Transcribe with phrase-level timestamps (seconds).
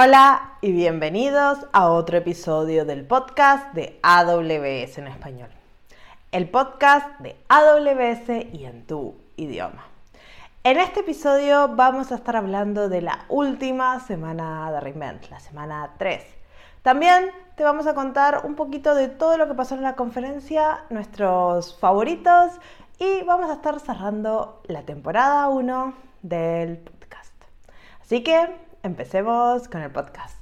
[0.00, 5.48] Hola y bienvenidos a otro episodio del podcast de AWS en español.
[6.30, 9.84] El podcast de AWS y en tu idioma.
[10.62, 15.94] En este episodio vamos a estar hablando de la última semana de Reinvent, la semana
[15.98, 16.24] 3.
[16.82, 20.84] También te vamos a contar un poquito de todo lo que pasó en la conferencia,
[20.90, 22.52] nuestros favoritos
[23.00, 25.92] y vamos a estar cerrando la temporada 1
[26.22, 27.34] del podcast.
[28.00, 30.34] Así que empecemos con el podcast.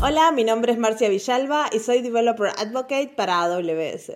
[0.00, 4.12] Hola, mi nombre es Marcia Villalba y soy Developer Advocate para AWS.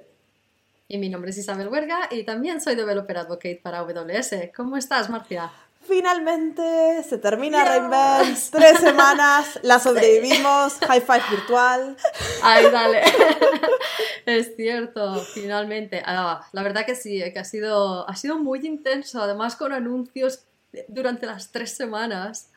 [0.86, 4.50] Y mi nombre es Isabel Huerga y también soy Developer Advocate para AWS.
[4.54, 5.50] ¿Cómo estás, Marcia?
[5.82, 11.96] Finalmente se termina Reinvent, tres semanas, la sobrevivimos, high five virtual.
[12.42, 13.02] Ay, dale.
[14.26, 16.02] es cierto, finalmente.
[16.04, 20.44] Ah, la verdad que sí, que ha sido, ha sido muy intenso, además con anuncios
[20.88, 22.49] durante las tres semanas.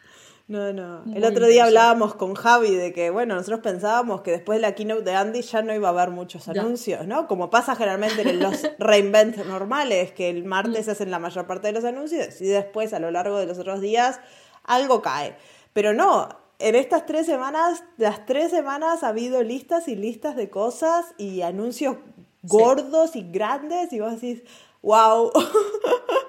[0.46, 1.04] No, no.
[1.16, 4.76] el otro día hablábamos con Javi de que, bueno, nosotros pensábamos que después de la
[4.76, 7.28] keynote de Andy ya no iba a haber muchos anuncios, ¿no?
[7.28, 10.90] Como pasa generalmente en los reinvent normales, que el martes mm.
[10.90, 13.80] hacen la mayor parte de los anuncios y después a lo largo de los otros
[13.80, 14.20] días
[14.66, 15.38] algo cae.
[15.72, 16.28] Pero no,
[16.60, 21.42] en estas tres semanas, las tres semanas ha habido listas y listas de cosas y
[21.42, 21.98] anuncios
[22.42, 24.44] gordos y grandes y vos decís,
[24.82, 25.32] wow.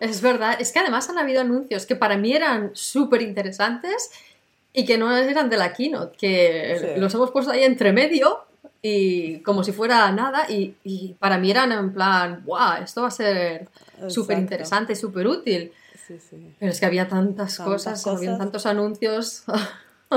[0.00, 4.10] Es verdad, es que además han habido anuncios que para mí eran súper interesantes
[4.72, 8.44] y que no eran de la keynote, que los hemos puesto ahí entre medio
[8.80, 13.12] y como si fuera nada y, para mí eran en plan, wow, esto va a
[13.12, 13.68] ser
[14.08, 15.72] súper interesante, súper útil.
[16.58, 19.44] Pero es que había tantas, cosas, había tantos anuncios.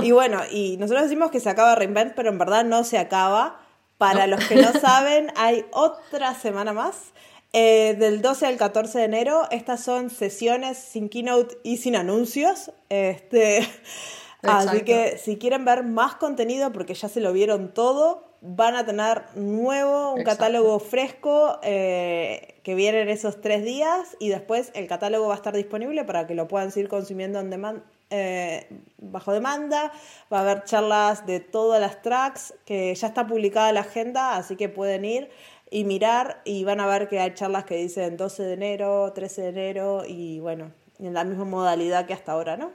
[0.02, 3.60] Y bueno, y nosotros decimos que se acaba Reinvent, pero en verdad no se acaba.
[3.98, 7.12] Para los que no saben, hay otra semana más
[7.54, 12.72] eh, del 12 al 14 de enero, estas son sesiones sin keynote y sin anuncios.
[12.90, 13.68] Este,
[14.42, 18.86] así que si quieren ver más contenido, porque ya se lo vieron todo, van a
[18.86, 24.88] tener nuevo, un catálogo fresco eh, que viene en esos tres días y después el
[24.88, 28.68] catálogo va a estar disponible para que lo puedan seguir consumiendo en eh,
[28.98, 29.92] bajo demanda.
[30.34, 34.56] Va a haber charlas de todas las tracks que ya está publicada la agenda, así
[34.56, 35.30] que pueden ir
[35.72, 39.42] y mirar y van a ver que hay charlas que dicen 12 de enero, 13
[39.42, 42.72] de enero y bueno, en la misma modalidad que hasta ahora, ¿no?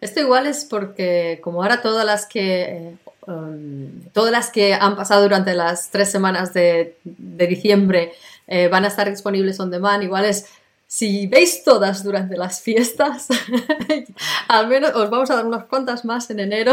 [0.00, 2.96] Esto igual es porque como ahora todas las que eh,
[3.26, 8.12] um, todas las que han pasado durante las tres semanas de, de diciembre
[8.46, 10.46] eh, van a estar disponibles on demand, igual es
[10.96, 13.28] si veis todas durante las fiestas,
[14.48, 16.72] al menos os vamos a dar unas cuantas más en enero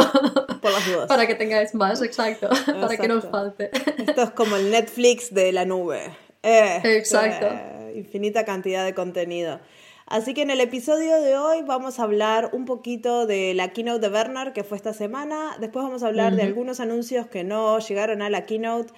[1.09, 3.69] para que tengáis más, exacto, para que no os falte.
[3.97, 6.15] Esto es como el Netflix de la nube.
[6.41, 7.47] Este, exacto.
[7.95, 9.59] infinita cantidad de contenido.
[10.05, 13.99] Así que en el episodio de hoy vamos a hablar un poquito de la keynote
[13.99, 15.57] de Bernard que fue esta semana.
[15.59, 18.93] Después vamos a hablar de algunos anuncios que no llegaron a la keynote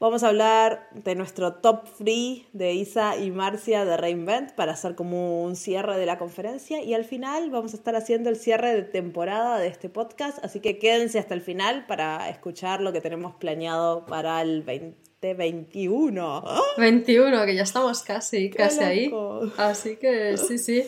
[0.00, 4.94] Vamos a hablar de nuestro top free de Isa y Marcia de Reinvent para hacer
[4.94, 8.74] como un cierre de la conferencia y al final vamos a estar haciendo el cierre
[8.74, 13.02] de temporada de este podcast, así que quédense hasta el final para escuchar lo que
[13.02, 16.44] tenemos planeado para el 2021.
[16.78, 19.12] 21, que ya estamos casi, casi ahí.
[19.58, 20.82] Así que sí, sí.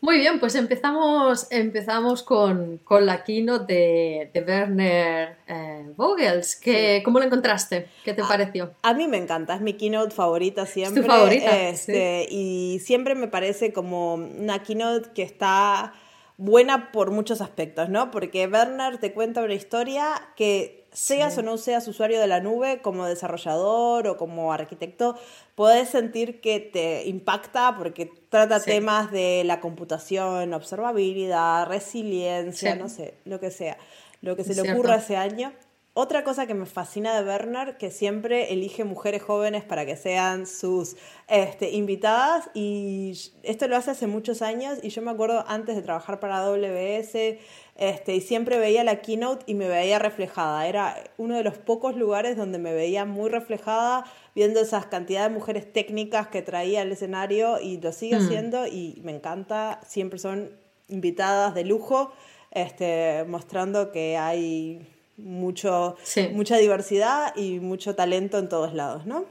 [0.00, 6.56] Muy bien, pues empezamos, empezamos con, la keynote de, de Werner eh, Vogels.
[6.56, 7.88] Que, ¿Cómo lo encontraste?
[8.04, 8.72] ¿Qué te pareció?
[8.82, 11.00] A mí me encanta, es mi keynote favorita siempre.
[11.00, 11.68] ¿Es tu favorita?
[11.68, 15.94] Este, y siempre me parece como una keynote que está
[16.36, 18.10] buena por muchos aspectos, ¿no?
[18.10, 22.80] Porque Werner te cuenta una historia que seas o no seas usuario de la nube,
[22.80, 25.14] como desarrollador o como arquitecto,
[25.54, 33.12] puedes sentir que te impacta porque trata temas de la computación, observabilidad, resiliencia, no sé,
[33.26, 33.76] lo que sea,
[34.22, 35.52] lo que se le ocurra ese año.
[35.92, 40.46] Otra cosa que me fascina de Bernard, que siempre elige mujeres jóvenes para que sean
[40.46, 40.96] sus
[41.28, 45.82] este, invitadas y esto lo hace hace muchos años y yo me acuerdo antes de
[45.82, 47.38] trabajar para AWS,
[47.78, 50.66] este, y siempre veía la keynote y me veía reflejada.
[50.66, 55.38] Era uno de los pocos lugares donde me veía muy reflejada viendo esas cantidades de
[55.38, 58.24] mujeres técnicas que traía al escenario y lo sigue mm.
[58.24, 59.80] haciendo y me encanta.
[59.86, 60.50] Siempre son
[60.88, 62.12] invitadas de lujo,
[62.50, 64.86] este, mostrando que hay
[65.18, 65.96] mucho,
[66.32, 69.24] mucha diversidad y mucho talento en todos lados, ¿no?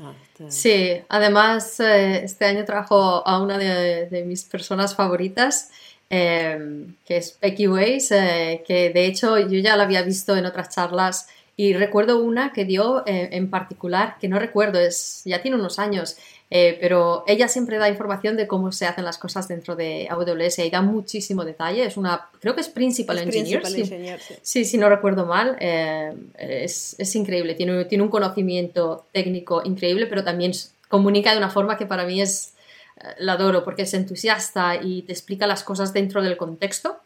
[0.00, 0.14] Ah,
[0.48, 5.70] sí, además eh, este año trajo a una de, de mis personas favoritas
[6.12, 11.26] que es Becky Weiss, que de hecho yo ya la había visto en otras charlas
[11.56, 16.16] y recuerdo una que dio en particular, que no recuerdo, es, ya tiene unos años,
[16.54, 20.58] eh, pero ella siempre da información de cómo se hacen las cosas dentro de AWS
[20.58, 21.86] y da muchísimo detalle.
[21.86, 24.20] Es una, creo que es Principal Engineer.
[24.42, 24.66] sí.
[24.66, 24.76] sí.
[24.76, 25.56] no recuerdo mal.
[25.60, 27.54] Eh, es, es, increíble.
[27.54, 30.52] Tiene, tiene un conocimiento técnico increíble, pero también
[30.90, 32.52] comunica de una forma que para mí es, eh,
[33.18, 37.00] la adoro, porque es entusiasta y te explica las cosas dentro del contexto.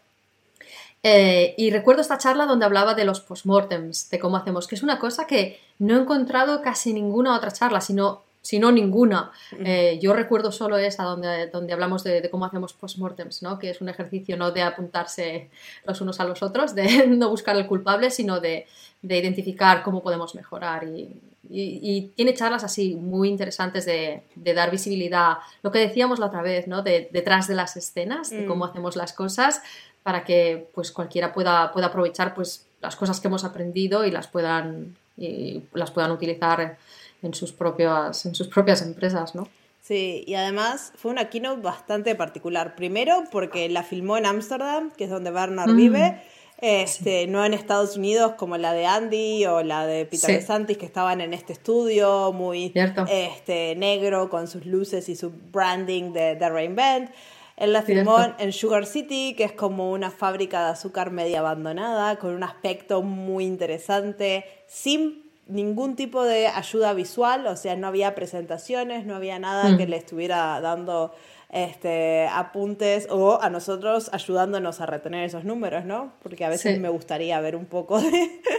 [1.02, 4.98] y recuerdo esta charla donde hablaba de los postmortems, de cómo hacemos, que es una
[4.98, 9.32] cosa que no he encontrado casi ninguna otra charla, sino si no ninguna.
[9.58, 13.58] Eh, yo recuerdo solo esa donde, donde hablamos de, cómo hacemos postmortems, ¿no?
[13.58, 15.50] que es un ejercicio no de apuntarse
[15.84, 18.66] los unos a los otros, de no buscar el culpable, sino de,
[19.02, 20.84] de identificar cómo podemos mejorar.
[20.84, 21.20] Y,
[21.50, 26.42] y, tiene charlas así muy interesantes de, de, dar visibilidad, lo que decíamos la otra
[26.42, 26.82] vez, ¿no?
[26.82, 28.68] de, detrás de las escenas, de cómo mm.
[28.68, 29.62] hacemos las cosas,
[30.04, 34.28] para que pues, cualquiera pueda, pueda aprovechar pues, las cosas que hemos aprendido y las
[34.28, 36.78] puedan, y las puedan utilizar
[37.26, 39.48] en sus propias, en sus propias empresas, ¿no?
[39.86, 42.74] Sí, y además fue una keynote bastante particular.
[42.74, 46.20] Primero porque la filmó en Ámsterdam, que es donde Bernard vive,
[46.60, 50.86] este, no en Estados Unidos como la de Andy o la de Peter Santis, que
[50.86, 52.72] estaban en este estudio muy
[53.08, 57.10] este, negro con sus luces y su branding de, de Rain Band.
[57.56, 62.16] Él la filmó en Sugar City, que es como una fábrica de azúcar media abandonada,
[62.16, 68.14] con un aspecto muy interesante, sin ningún tipo de ayuda visual, o sea, no había
[68.14, 69.90] presentaciones, no había nada que mm.
[69.90, 71.14] le estuviera dando
[71.50, 76.12] este, apuntes o a nosotros ayudándonos a retener esos números, ¿no?
[76.22, 78.40] Porque a veces me gustaría ver un poco de...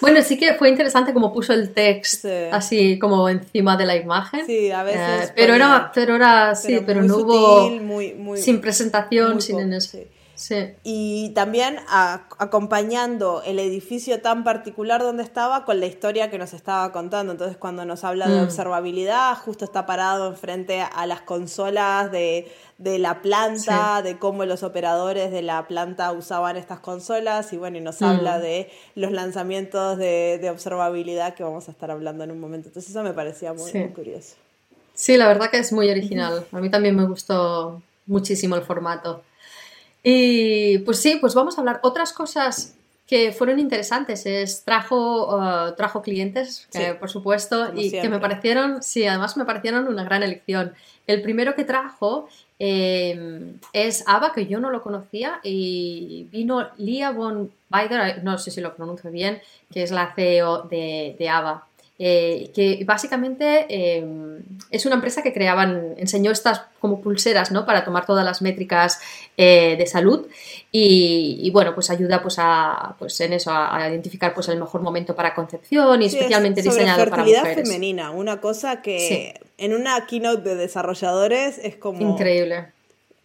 [0.00, 4.44] Bueno, sí que fue interesante como puso el texto así como encima de la imagen.
[4.44, 5.30] Sí, a veces.
[5.30, 8.36] Eh, pero, era, pero era, sí, pero, no hubo...
[8.36, 9.72] sin presentación, sin...
[10.82, 16.92] Y también acompañando el edificio tan particular donde estaba con la historia que nos estaba
[16.92, 17.32] contando.
[17.32, 18.44] Entonces, cuando nos habla de mm.
[18.44, 25.30] observabilidad, justo está parado enfrente a las consolas de, la planta, de cómo los operadores
[25.30, 28.04] de la planta usaban estas consolas y bueno, y nos mm.
[28.04, 32.68] habla de los lanzamientos de, observabilidad que vamos a estar hablando en un momento.
[32.68, 34.34] Entonces, eso me parecía muy curioso.
[34.94, 36.46] Sí, la verdad que es muy original.
[36.52, 39.22] A mí también me gustó muchísimo el formato.
[40.02, 42.74] Y pues sí, pues vamos a hablar otras cosas
[43.06, 44.26] que fueron interesantes.
[44.26, 46.68] Es, trajo, uh, trajo clientes,
[46.98, 50.72] por supuesto, y que me parecieron, sí, además me parecieron una gran elección.
[51.06, 52.28] El primero que trajo
[52.58, 58.50] em, es Ava, que yo no lo conocía, y vino Lia von Weider, no sé
[58.50, 61.66] si lo pronuncio bien, que es la CEO de, de Ava.
[62.04, 67.64] Eh, que básicamente em, es una empresa que creaban, enseñó estas como pulseras, ¿no?
[67.64, 68.98] Para tomar todas las métricas
[69.36, 70.26] eh, de salud
[70.72, 75.14] y, bueno, pues ayuda pues a, pues en eso, a, identificar pues el mejor momento
[75.14, 77.68] para concepción y especialmente diseñado para mujeres.
[77.68, 82.00] femenina, una cosa que en una keynote de desarrolladores es como...
[82.00, 82.72] Increíble.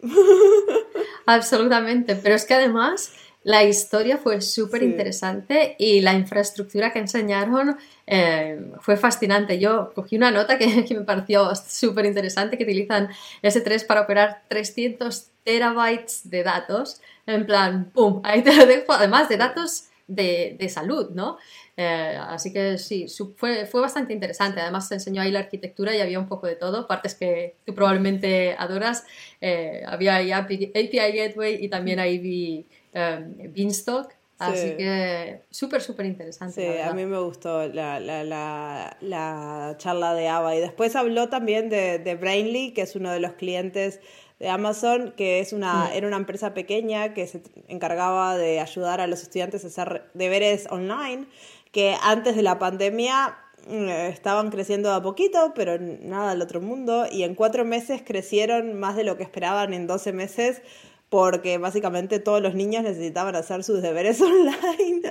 [1.26, 3.10] Absolutamente, pero es que además
[3.48, 9.58] la historia fue súper interesante y la infraestructura que enseñaron eh, fue fascinante.
[9.58, 13.08] Yo cogí una nota que, me pareció súper interesante, que utilizan
[13.42, 17.00] S3 para operar 300 terabytes de datos.
[17.24, 18.20] En plan, ¡pum!
[18.22, 21.38] Ahí te lo dejo, además de datos de, salud, ¿no?
[21.74, 23.06] Eh, así que sí,
[23.36, 24.60] fue, fue bastante interesante.
[24.60, 27.74] Además, te enseñó ahí la arquitectura y había un poco de todo, partes que tú
[27.74, 29.06] probablemente adoras.
[29.40, 34.18] Eh, había ahí API, API Gateway y también ahí vi Em, Beanstalk.
[34.38, 36.54] Así que súper, súper interesante.
[36.54, 40.54] Sí, a mí me gustó la, la, la, la, charla de Ava.
[40.54, 43.98] Y después habló también de, de, Brainly, que es uno de los clientes
[44.38, 45.92] de Amazon, que es una, mm.
[45.94, 50.68] era una empresa pequeña que se encargaba de ayudar a los estudiantes a hacer deberes
[50.70, 51.26] online,
[51.72, 57.06] que antes de la pandemia mm, estaban creciendo a poquito, pero nada del otro mundo.
[57.10, 60.62] Y en cuatro meses crecieron más de lo que esperaban en 12 meses
[61.08, 65.02] porque básicamente todos los niños necesitaban hacer sus deberes online.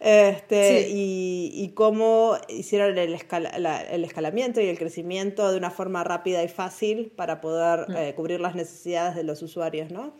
[0.00, 6.42] este, y, y, cómo hicieron el, el, escalamiento y el crecimiento de una forma rápida
[6.42, 7.96] y fácil para poder mm.
[7.96, 10.14] eh, cubrir las necesidades de los usuarios, ¿no?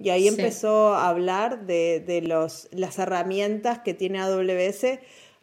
[0.00, 5.00] Y ahí empezó a hablar de, de los, las herramientas que tiene AWS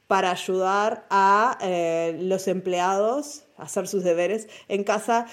[0.08, 5.26] para ayudar a eh, los empleados a hacer sus deberes en casa,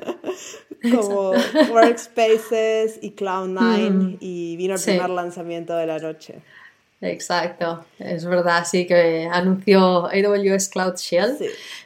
[0.94, 1.32] como
[1.70, 4.16] Workspaces y Cloud9, mm.
[4.20, 6.36] y vino el primer lanzamiento de la noche.
[7.00, 11.36] Exacto, es verdad, sí, que anunció AWS Cloud Shell,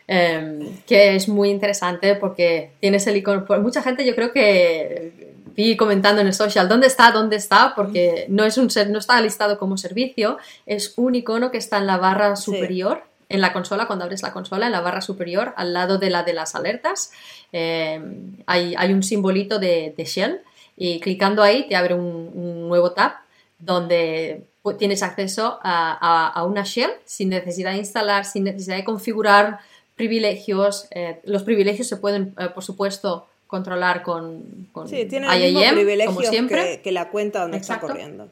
[0.06, 5.76] em, que es muy interesante porque tienes el icono, mucha gente yo creo que vi
[5.76, 7.10] comentando en el social, ¿dónde está?
[7.10, 7.74] ¿Dónde está?
[7.74, 11.86] Porque no, es un, no está listado como servicio, es un icono que está en
[11.86, 13.02] la barra superior.
[13.30, 16.24] En la consola, cuando abres la consola, en la barra superior, al lado de la
[16.24, 17.12] de las alertas,
[17.52, 18.02] eh,
[18.46, 20.40] hay, hay, un simbolito de, de, Shell
[20.76, 23.12] y clicando ahí te abre un, un nuevo tab
[23.60, 24.46] donde
[24.78, 29.60] tienes acceso a, a, una shell sin necesidad de instalar, sin necesidad de configurar
[29.94, 30.88] privilegios.
[30.90, 36.16] Eh, los privilegios se pueden, eh, por supuesto, controlar con, con sí, tiene IAM, privilegios
[36.16, 36.80] como siempre.
[36.82, 38.28] Que, la cuenta donde está corriendo.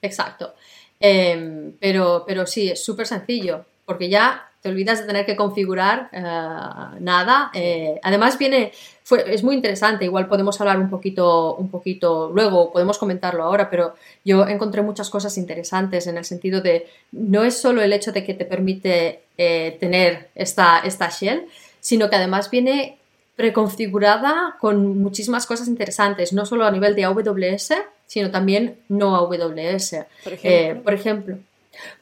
[0.00, 0.54] Exacto.
[0.98, 6.20] Pero, pero sí, es súper sencillo, porque ya te olvidas de tener que configurar eh,
[7.00, 7.50] nada.
[7.54, 8.70] Eh, además viene,
[9.02, 13.70] fue, es muy interesante, igual podemos hablar un poquito, un poquito luego, podemos comentarlo ahora,
[13.70, 13.94] pero
[14.26, 18.24] yo encontré muchas cosas interesantes en el sentido de, no es solo el hecho de
[18.24, 21.46] que te permite eh, tener esta, esta shell,
[21.80, 22.98] sino que además viene
[23.36, 27.72] preconfigurada con muchísimas cosas interesantes, no solo a nivel de AWS,
[28.04, 29.94] sino también no AWS.
[30.24, 31.38] Por ejemplo, por ejemplo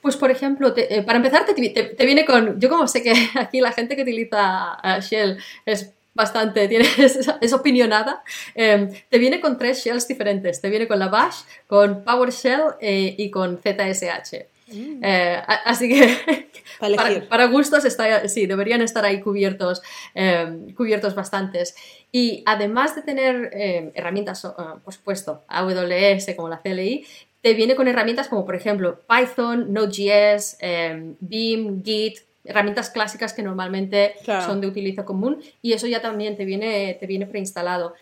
[0.01, 2.61] pues, por ejemplo, eh, para empezar, te, viene con.
[2.61, 6.87] Yo, como sé que aquí la gente que utiliza Shell es bastante, tiene,
[7.41, 10.61] es, opinionada, em, te viene con tres shells diferentes.
[10.61, 14.47] Te viene con la Bash, con PowerShell eh, y con ZSH.
[14.69, 15.01] Mm.
[15.01, 16.51] Eh, así que
[17.29, 19.83] para, gustos está, sí, deberían estar ahí cubiertos,
[20.15, 21.77] em, cubiertos bastantes.
[22.11, 24.43] Y además de tener em, herramientas,
[24.83, 27.07] por supuesto, AWS como la CLI,
[27.47, 33.45] te viene con herramientas como por ejemplo Python, Node.js, eh, Beam, Git, herramientas clásicas que
[33.45, 37.95] normalmente son de utilizo común y eso ya también te viene, te viene preinstalado.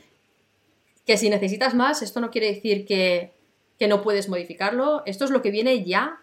[1.04, 3.32] Que si necesitas más, esto no quiere decir que,
[3.86, 6.18] no puedes modificarlo, esto es lo que viene ya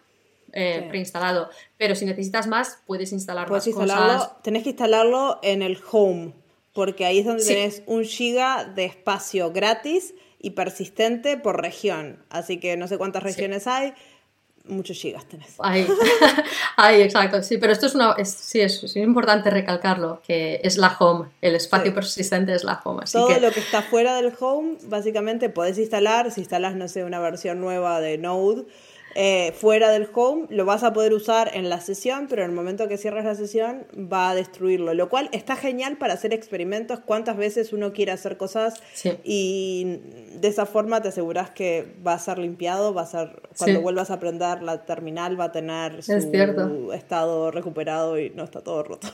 [0.52, 1.48] eh, preinstalado.
[1.78, 4.42] Pero si necesitas más, puedes instalar más cosas.
[4.42, 6.32] Tenés que instalarlo en el home,
[6.72, 12.18] porque ahí es donde tenés un giga de espacio gratis y persistente por región.
[12.28, 13.94] Así que no sé cuántas regiones hay,
[14.64, 15.54] muchos gigas tenés.
[15.58, 15.86] Ahí,
[17.02, 21.54] exacto, sí, pero esto es una, sí, es, importante recalcarlo, que es la home, el
[21.54, 23.04] espacio persistente es la home.
[23.04, 27.04] Así Todo lo que está fuera del home, básicamente podés instalar, si instalas, no sé,
[27.04, 28.64] una versión nueva de Node,
[29.14, 32.56] eh, fuera del home, lo vas a poder usar en la sesión, pero en el
[32.56, 37.00] momento que cierres la sesión va a destruirlo, lo cual está genial para hacer experimentos
[37.00, 38.82] cuántas veces uno quiere hacer cosas
[39.24, 40.00] y
[40.40, 44.10] de esa forma te aseguras que va a ser limpiado, va a ser cuando vuelvas
[44.10, 49.08] a aprender la terminal va a tener su estado recuperado y no está todo roto.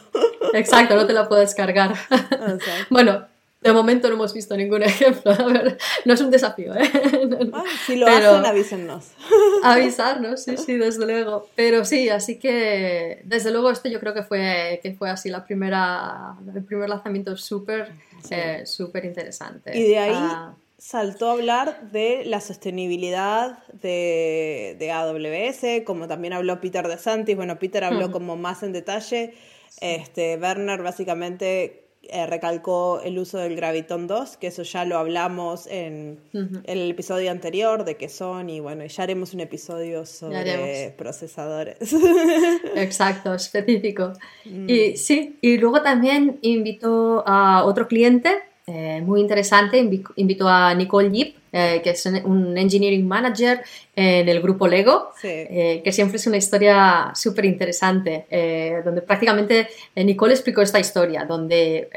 [0.55, 1.95] Exacto, no te la puedes cargar.
[2.91, 3.27] bueno,
[3.61, 5.33] de momento no hemos visto ningún ejemplo.
[5.33, 6.91] A ver, no es un desafío, ¿eh?
[7.53, 9.13] Ah, si lo hacen, avísennos.
[9.65, 11.49] Avisarnos, sí, sí, desde luego.
[11.57, 15.45] Pero sí, así que desde luego este yo creo que fue, que fue así la
[15.45, 17.93] primera, el primer lanzamiento súper,
[18.31, 19.77] eh, súper interesante.
[19.77, 20.55] Y de ahí ah.
[20.77, 27.37] saltó a hablar de la sostenibilidad de, de, AWS, como también habló Peter de Santis.
[27.37, 29.35] Bueno, Peter habló como más en detalle.
[29.81, 35.67] Este, Werner básicamente eh, recalcó el uso del Graviton 2, que eso ya lo hablamos
[35.67, 36.19] en,
[36.65, 41.77] el episodio anterior de qué son y bueno, ya haremos un episodio sobre procesadores.
[42.75, 44.13] Exacto, específico.
[44.45, 44.69] Mm.
[44.69, 49.79] Y sí, y luego también invitó a otro cliente eh, muy interesante,
[50.17, 53.63] invitó a Nicole Yip, eh, que es un engineering manager
[53.97, 59.67] en el grupo Lego, eh, que siempre es una historia súper interesante, eh, donde prácticamente
[59.97, 61.89] Nicole explicó esta historia, donde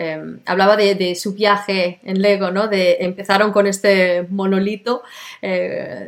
[0.46, 2.68] hablaba de, su viaje en Lego, ¿no?
[2.68, 5.04] De empezaron con este monolito,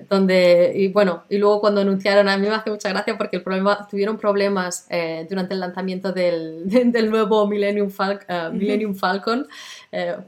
[0.10, 3.44] donde, y bueno, y luego cuando anunciaron, a mí me hace mucha gracia porque el
[3.44, 4.88] problema, tuvieron problemas
[5.30, 7.92] durante el lanzamiento del, del nuevo Millennium,
[8.54, 9.48] Millennium Falcon,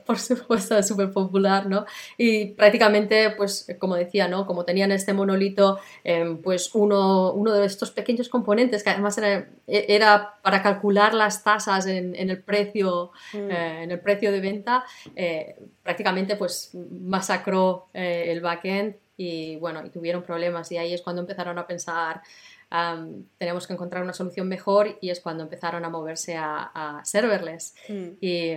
[0.05, 1.85] por supuesto, es súper popular, ¿no?
[2.17, 3.04] Y prácticamente
[3.37, 4.45] pues como decía, ¿no?
[4.45, 9.19] Como tenían este monolito, em, pues uno, uno de estos pequeños componentes que además
[9.67, 13.51] era, para calcular las tasas en, el precio, mm.
[13.51, 14.83] eh, en el precio de venta,
[15.15, 21.01] eh, prácticamente pues masacró eh, el backend y bueno, y tuvieron problemas y ahí es
[21.01, 22.21] cuando empezaron a pensar
[23.37, 27.75] tenemos que encontrar una solución mejor y es cuando empezaron a moverse a, serverless.
[27.87, 28.07] Mm.
[28.21, 28.55] Y,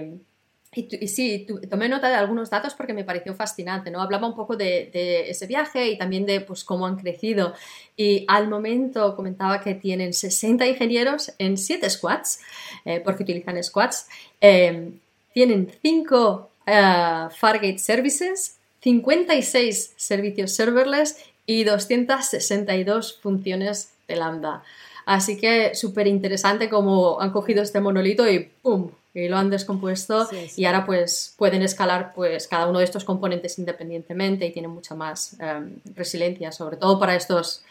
[0.74, 4.02] y, sí, tomé nota de algunos datos porque me pareció fascinante, ¿no?
[4.02, 4.90] Hablaba un poco de,
[5.28, 7.54] ese viaje y también de pues, cómo han crecido.
[7.96, 12.40] Y al momento comentaba que tienen 60 ingenieros en 7 squads,
[12.84, 14.08] eh, porque utilizan squads.
[14.40, 14.98] Em,
[15.32, 24.62] tienen 5 eh, Fargate Services, 56 servicios serverless y 262 funciones de Lambda.
[25.06, 28.90] Así que súper interesante cómo han cogido este monolito y ¡pum!
[29.14, 33.58] Y lo han descompuesto y ahora pues pueden escalar pues cada uno de estos componentes
[33.58, 37.64] independientemente y tienen mucha más em, resiliencia, sobre todo para estos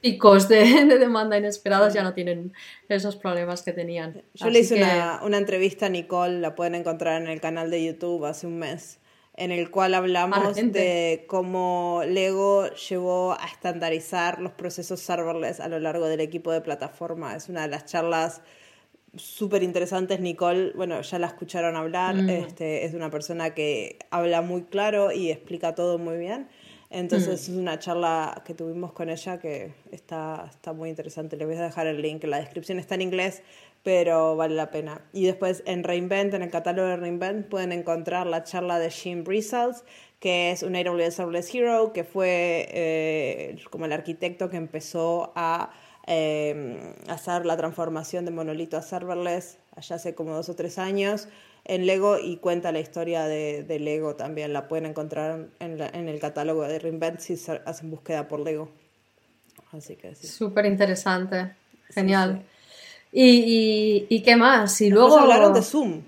[0.00, 2.52] picos de, demanda inesperados ya no tienen
[2.88, 4.22] esos problemas que tenían.
[4.34, 7.84] Yo le hice una, una, entrevista a Nicole, la pueden encontrar en el canal de
[7.84, 8.98] YouTube hace un mes,
[9.36, 15.78] en el cual hablamos de cómo Lego llevó a estandarizar los procesos serverless a lo
[15.78, 17.34] largo del equipo de plataforma.
[17.34, 18.42] Es una de las charlas
[19.18, 20.20] súper interesantes.
[20.20, 22.28] Nicole, bueno, ya la escucharon hablar, mm.
[22.30, 26.48] este, es una persona que habla muy claro y explica todo muy bien.
[26.90, 27.34] Entonces mm.
[27.34, 31.36] es una charla que tuvimos con ella que está, está muy interesante.
[31.36, 33.42] Les voy a dejar el link, la descripción está en inglés,
[33.82, 35.02] pero vale la pena.
[35.12, 39.24] Y después en Reinvent, en el catálogo de Reinvent, pueden encontrar la charla de Jim
[39.26, 39.84] Results,
[40.18, 45.70] que es un AWS Serverless Hero, que fue eh, como el arquitecto que empezó a
[46.10, 51.28] eh, hacer la transformación de monolito a serverless allá hace como dos o tres años
[51.66, 54.52] en Lego y cuenta la historia de, Lego también.
[54.52, 57.34] La pueden encontrar en, el catálogo de Reinvent si
[57.64, 58.70] hacen búsqueda por Lego.
[59.72, 60.26] Así que sí.
[60.26, 61.54] Súper interesante.
[61.90, 62.42] Genial.
[63.12, 64.80] ¿Y, qué más?
[64.80, 66.02] Y luego hablaron de Zoom.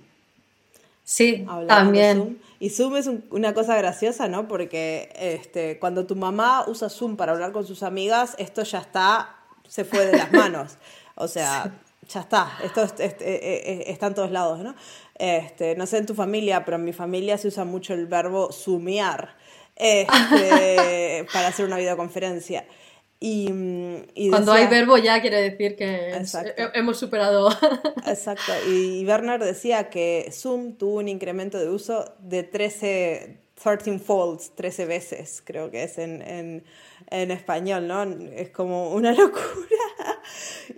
[1.05, 2.41] Sí, también.
[2.59, 4.49] Y Zoom es una cosa graciosa, ¿no?
[4.49, 9.40] Porque este, cuando tu mamá usa Zoom para hablar con sus amigas, esto ya está,
[9.71, 10.77] se fue de las manos.
[11.15, 11.73] O sea,
[12.09, 14.75] ya está, esto eh, eh, eh, está en todos lados, ¿no?
[15.15, 18.53] Este, no sé en tu familia, pero en mi familia se usa mucho el verbo
[18.53, 19.37] sumear
[19.77, 22.67] este, para hacer una videoconferencia.
[23.23, 26.23] Y, Cuando hay verbo ya quiere decir que
[26.73, 27.51] hemos superado.
[28.07, 28.53] Exacto.
[28.67, 34.87] Y Werner decía que Zoom tuvo un incremento de uso de 13, 13 folds, 13
[34.87, 36.65] veces, creo que es en, en,
[37.11, 38.03] en español, ¿no?
[38.03, 39.45] Es como una locura.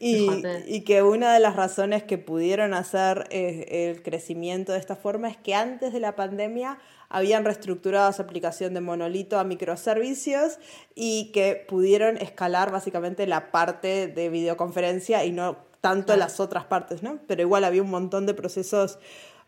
[0.01, 0.29] Y,
[0.67, 5.29] y, que una de las razones que pudieron hacer eh, el crecimiento de esta forma
[5.29, 10.59] es que antes de la pandemia habían reestructurado su aplicación de monolito a microservicios
[10.95, 17.03] y que pudieron escalar básicamente la parte de videoconferencia y no tanto las otras partes,
[17.03, 17.19] ¿no?
[17.27, 18.99] Pero igual había un montón de procesos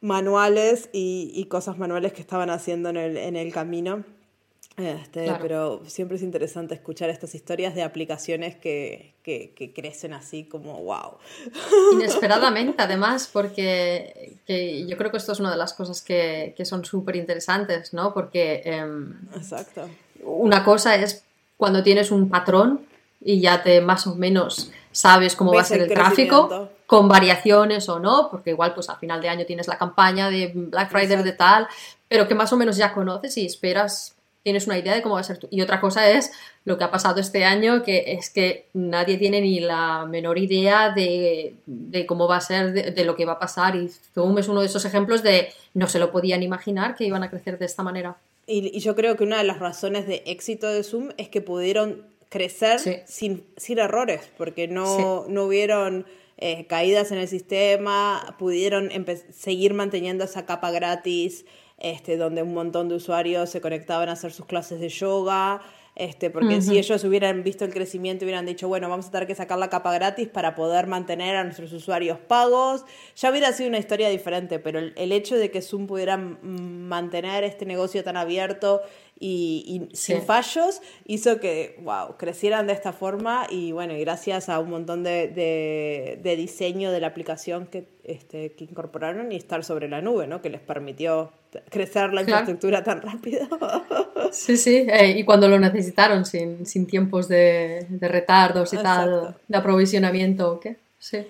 [0.04, 4.04] manuales y, y cosas manuales que estaban haciendo en el, en el camino
[4.76, 10.82] este, Pero siempre es interesante escuchar estas historias de aplicaciones que, que, crecen así como
[10.82, 11.18] wow.
[11.92, 16.84] Inesperadamente, además, porque yo creo que esto es una de las cosas que, que son
[16.84, 18.12] súper interesantes, ¿no?
[18.12, 19.88] Porque em, Exacto.
[20.24, 21.22] una cosa es
[21.56, 22.80] cuando tienes un patrón
[23.20, 27.88] y ya te más o menos sabes cómo va a ser el, tráfico, con variaciones
[27.88, 31.22] o no, porque igual pues a final de año tienes la campaña de Black Friday
[31.22, 31.66] de tal,
[32.08, 35.22] pero que más o menos ya conoces y esperas tienes una idea de cómo va
[35.22, 35.48] a ser tú.
[35.50, 36.30] Y otra cosa es
[36.64, 40.90] lo que ha pasado este año, que es que nadie tiene ni la menor idea
[40.90, 41.56] de,
[42.06, 43.74] cómo va a ser, de, lo que va a pasar.
[43.74, 47.22] Y Zoom es uno de esos ejemplos de no se lo podían imaginar que iban
[47.22, 48.18] a crecer de esta manera.
[48.46, 52.02] Y, yo creo que una de las razones de éxito de Zoom es que pudieron
[52.28, 56.06] crecer sin, sin errores, porque no, no hubieron...
[56.38, 58.90] Eh, caídas en el sistema, pudieron
[59.30, 61.44] seguir manteniendo esa capa gratis,
[61.78, 65.62] este, donde un montón de usuarios se conectaban a hacer sus clases de yoga,
[65.96, 69.36] este, porque si ellos hubieran visto el crecimiento, hubieran dicho, bueno, vamos a tener que
[69.36, 73.78] sacar la capa gratis para poder mantener a nuestros usuarios pagos, ya hubiera sido una
[73.78, 78.82] historia diferente, pero el, hecho de que Zoom pudiera mantener este negocio tan abierto
[79.18, 84.58] y, sin fallos hizo que, wow, crecieran de esta forma y bueno, y gracias a
[84.58, 89.88] un montón de, de, diseño de la aplicación que, este, que incorporaron y estar sobre
[89.88, 90.42] la nube, ¿no?
[90.42, 91.32] Que les permitió
[91.70, 93.48] crecer la infraestructura tan rápido.
[94.32, 99.36] Sí, sí, eh, y cuando lo necesitaron, sin, sin tiempos de, de, retardos y tal,
[99.46, 100.76] de aprovisionamiento, ¿qué?
[100.98, 101.24] Sí.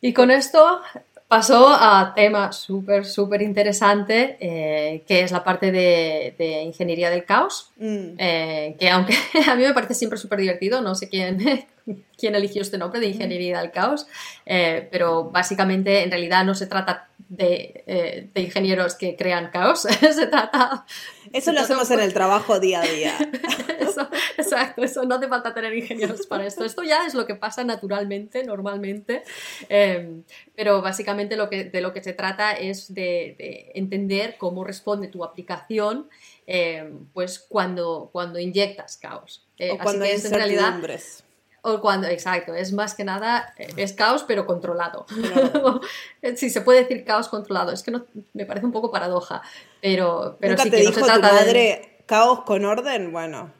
[0.00, 0.80] Y con esto
[1.28, 7.24] pasó a tema súper, súper interesante, eh, que es la parte de, de ingeniería del
[7.24, 8.14] caos, mm.
[8.18, 9.14] eh, que aunque
[9.48, 11.66] a mí me parece siempre súper divertido, no sé quién,
[12.16, 14.06] quién eligió este nombre de ingeniería del caos,
[14.44, 19.80] pero básicamente en realidad no se trata eh, de, ingenieros que crean caos.
[20.00, 20.86] se trata.
[21.32, 23.18] Eso lo hacemos en el trabajo día a día.
[24.38, 26.64] exacto, eso no hace falta tener ingenieros para esto.
[26.64, 29.24] Esto ya es lo que pasa naturalmente, normalmente.
[29.68, 30.22] Em,
[30.54, 35.24] pero básicamente lo que, de lo que se trata es de, entender cómo responde tu
[35.24, 36.08] aplicación
[36.46, 39.44] em, pues cuando, cuando inyectas caos.
[39.58, 40.80] Eh, o cuando hay en realidad
[41.66, 45.06] o cuando, exacto, es más que nada, eh, es caos pero controlado.
[46.36, 49.42] sí, se puede decir caos controlado, es que no, me parece un poco paradoja,
[49.82, 53.12] pero, pero sí te que dijo no se trata tu madre caos con orden?
[53.12, 53.50] Bueno.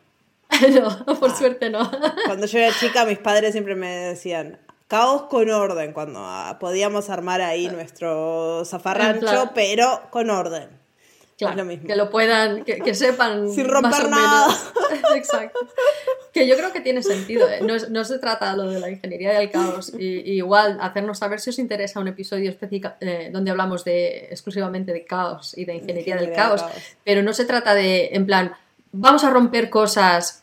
[0.72, 1.36] no, por ah.
[1.36, 1.90] suerte no.
[2.26, 7.10] Cuando yo era chica mis padres siempre me decían, caos con orden, cuando ah, podíamos
[7.10, 10.85] armar ahí nuestro zafarrancho, pero con orden.
[11.36, 11.86] Claro, lo mismo.
[11.86, 13.50] que lo puedan, que, sepan.
[13.52, 14.48] Sin romper nada.
[15.14, 15.60] Exacto.
[16.32, 17.46] Que yo creo que tiene sentido.
[17.48, 17.60] ¿eh?
[17.60, 19.92] No, se trata lo de la ingeniería del caos.
[19.98, 24.94] Y, igual, hacernos saber si os interesa un episodio específico eh, donde hablamos de, exclusivamente
[24.94, 26.64] de caos y de ingeniería, del, caos,
[27.04, 28.54] Pero no se trata de, en plan,
[28.92, 30.42] vamos a romper cosas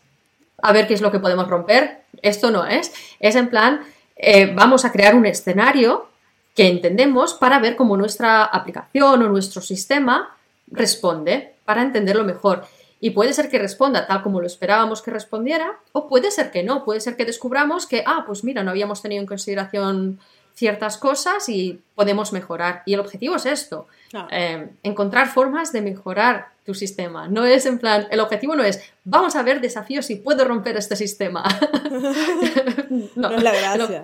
[0.62, 2.02] a ver qué es lo que podemos romper.
[2.22, 2.94] Esto no es.
[3.20, 3.82] Es en plan,
[4.16, 6.08] eh, vamos a crear un escenario
[6.56, 10.38] que entendemos para ver cómo nuestra aplicación o nuestro sistema
[10.74, 12.66] responde para entenderlo mejor.
[13.00, 16.64] Y puede ser que responda tal como lo esperábamos que respondiera, o puede ser que
[16.64, 20.20] no, puede ser que descubramos que, ah, pues mira, no habíamos tenido en consideración
[20.56, 22.84] ciertas cosas y podemos mejorar.
[22.86, 24.28] Y el objetivo es esto, ah.
[24.32, 27.28] eh, encontrar formas de mejorar tu sistema.
[27.28, 30.78] No es en plan, el objetivo no es, vamos a ver desafíos y puedo romper
[30.78, 31.44] este sistema.
[33.16, 34.04] no, es la gracia.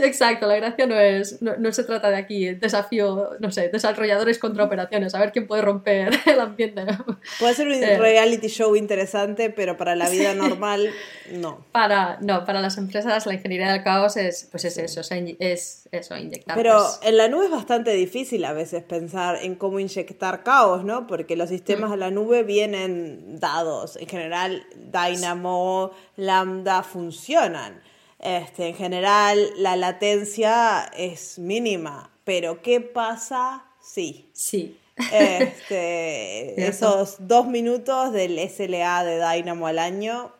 [0.00, 4.64] Exacto, la gracia no es, no, se trata de aquí, desafío, no sé, desarrolladores contra
[4.64, 6.84] operaciones, a ver quién puede romper el ambiente.
[7.38, 7.98] Puede ser un eh.
[7.98, 10.90] reality show interesante, pero para la vida normal,
[11.32, 11.64] no.
[11.72, 16.16] Para, no, para las empresas la ingeniería del caos es, pues es eso, es eso,
[16.16, 16.56] inyectar.
[16.56, 20.84] Pero pues en la nube es bastante difícil a veces pensar en cómo inyectar caos,
[20.84, 21.06] ¿no?
[21.06, 21.92] Porque los sistemas mm.
[21.92, 23.96] de la nube vienen dados.
[23.96, 27.80] En general, Dynamo, Lambda funcionan.
[28.20, 33.64] Este, en general, la latencia es mínima, pero ¿qué pasa?
[33.80, 34.28] Sí.
[34.34, 34.78] Sí.
[35.10, 40.32] Este, esos dos minutos del SLA de Dynamo al año.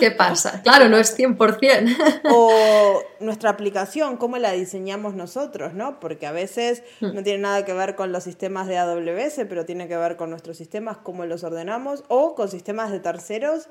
[0.00, 0.60] ¿Qué pasa?
[0.62, 2.22] Claro, no es 100%.
[2.30, 5.98] o nuestra aplicación, cómo la diseñamos nosotros, ¿no?
[6.00, 7.14] Porque a veces hmm.
[7.14, 10.30] no tiene nada que ver con los sistemas de AWS, pero tiene que ver con
[10.30, 13.68] nuestros sistemas, cómo los ordenamos, o con sistemas de terceros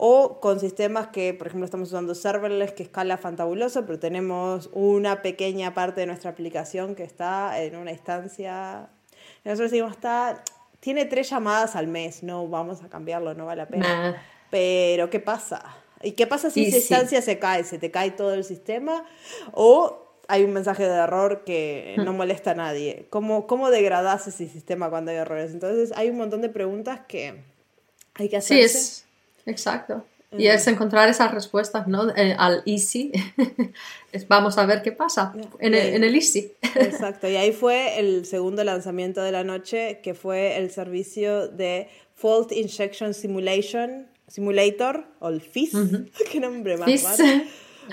[0.00, 5.22] o con sistemas que, por ejemplo, estamos usando serverless que escala fantabuloso, pero tenemos una
[5.22, 8.90] pequeña parte de nuestra aplicación que está en una instancia.
[9.44, 10.44] Nosotros decimos, está,
[10.78, 14.22] tiene tres llamadas al mes, no vamos a cambiarlo, no vale la pena.
[14.50, 15.64] Pero, ¿qué pasa?
[16.00, 17.64] ¿Y qué pasa si esa instancia se cae?
[17.64, 19.04] ¿Se te cae todo el sistema?
[19.50, 23.08] ¿O hay un mensaje de error que no molesta a nadie?
[23.10, 25.50] ¿Cómo, cómo degradas ese sistema cuando hay errores?
[25.50, 27.42] Entonces, hay un montón de preguntas que
[28.14, 29.07] hay que hacerse.
[29.48, 30.04] Exacto.
[30.36, 32.14] Y es encontrar esas respuestas, ¿no?
[32.14, 33.12] Eh, al easy.
[34.28, 36.52] Vamos a ver qué pasa en el, en el, easy.
[36.74, 37.28] Exacto.
[37.28, 42.52] Y ahí fue el segundo lanzamiento de la noche, que fue el servicio de Fault
[42.52, 45.72] Injection Simulation, Simulator, o el FIS.
[46.30, 47.22] Qué nombre más FIS.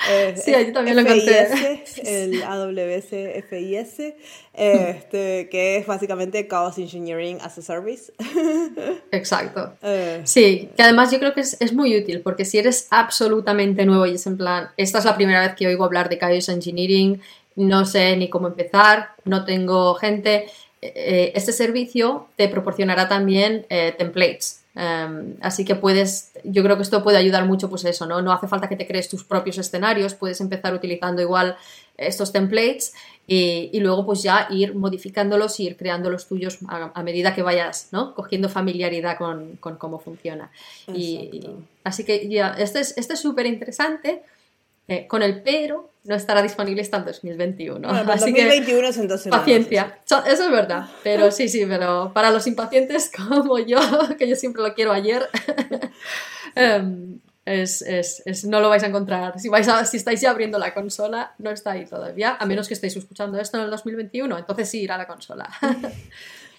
[0.10, 1.84] Eh, sí, yo también lo encontré.
[2.04, 3.10] el AWS
[3.50, 4.14] FIS,
[4.54, 8.14] este, que es básicamente Chaos Engineering as a Service.
[9.12, 9.74] Exacto.
[9.82, 10.22] Eh.
[10.24, 14.06] Sí, que además yo creo que es, es, muy útil, porque si eres absolutamente nuevo
[14.06, 17.22] y es en plan, esta es la primera vez que oigo hablar de Chaos Engineering,
[17.56, 20.48] no sé ni cómo empezar, no tengo gente,
[20.96, 23.66] eh, este servicio te proporcionará también
[23.98, 28.22] templates Em, así que puedes, yo creo que esto puede ayudar mucho, pues eso, ¿no?
[28.22, 31.56] No hace falta que te crees tus propios escenarios, puedes empezar utilizando igual
[31.96, 32.94] estos templates
[33.26, 37.88] y, luego pues ya ir modificándolos y ir creando los tuyos a, medida que vayas,
[37.94, 38.14] ¿no?
[38.14, 40.52] Cogiendo familiaridad con, cómo funciona.
[40.94, 41.42] Y,
[41.86, 44.24] así que ya, este es este súper interesante,
[44.90, 47.88] eh, con el pero no estará disponible hasta el 2021.
[47.88, 49.32] Bueno, Así 2021 es entonces.
[49.32, 50.88] Paciencia, eso es verdad.
[51.04, 53.80] Pero sí, sí, pero para los impacientes como yo,
[54.18, 55.28] que yo siempre lo quiero ayer,
[56.56, 59.40] em, es, es, es, no lo vais a encontrar.
[59.40, 62.76] Si, vais si estáis ya abriendo la consola, no está ahí todavía, a menos que
[62.76, 65.50] estéis escuchando esto en el 2021, entonces sí irá a la consola.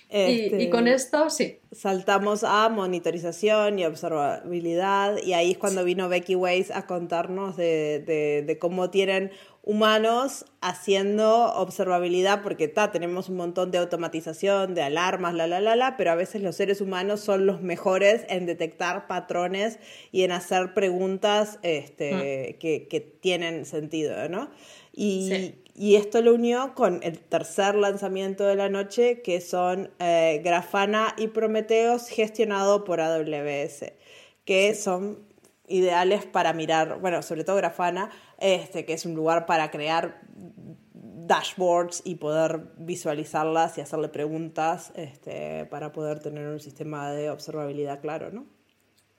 [0.09, 1.59] y, con este, esto, sí.
[1.73, 8.03] Saltamos a monitorización y observabilidad, y ahí es cuando vino Becky Weiss a contarnos de,
[8.07, 9.33] de, de cómo tienen
[9.67, 15.75] humanos haciendo observabilidad, porque ta, tenemos un montón de automatización, de alarmas, la, la, la,
[15.75, 19.81] la, pero a veces los seres humanos son los mejores en detectar patrones
[20.13, 22.59] y en hacer preguntas este, mm.
[22.61, 24.51] que, que, tienen sentido, ¿no?
[24.93, 30.41] Y, y esto lo unió con el tercer lanzamiento de la noche, que son eh,
[30.43, 33.93] Grafana y Prometheus, gestionado por AWS,
[34.47, 35.19] que son
[35.69, 40.23] ideales para mirar, bueno, sobre todo Grafana, este, que es un lugar para crear
[40.95, 48.01] dashboards y poder visualizarlas y hacerle preguntas este, para poder tener un sistema de observabilidad
[48.01, 48.47] claro, ¿no?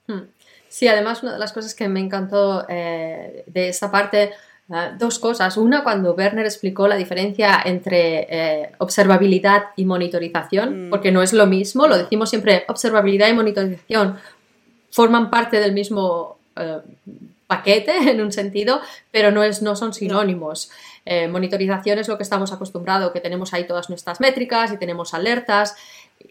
[0.08, 0.28] Hmm.
[0.68, 4.32] Sí, además una de las cosas que me encantó eh, de esa parte
[4.70, 5.56] Ah, dos cosas.
[5.56, 10.90] Una, cuando Werner explicó la diferencia entre eh, observabilidad y monitorización, mm.
[10.90, 14.18] porque no es lo mismo, lo decimos siempre, observabilidad y monitorización
[14.90, 16.80] forman parte del mismo, eh,
[17.46, 20.70] paquete en un sentido, pero no, es, no son sinónimos.
[21.04, 25.14] Eh, monitorización es lo que estamos acostumbrados, que tenemos ahí todas nuestras métricas y tenemos
[25.14, 25.74] alertas.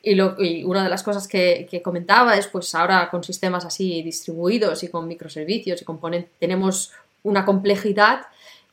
[0.04, 3.66] Y, lo, y una de las cosas que, que, comentaba es, pues ahora con sistemas
[3.66, 6.92] así distribuidos y con microservicios y componentes, tenemos
[7.28, 8.28] una complejidad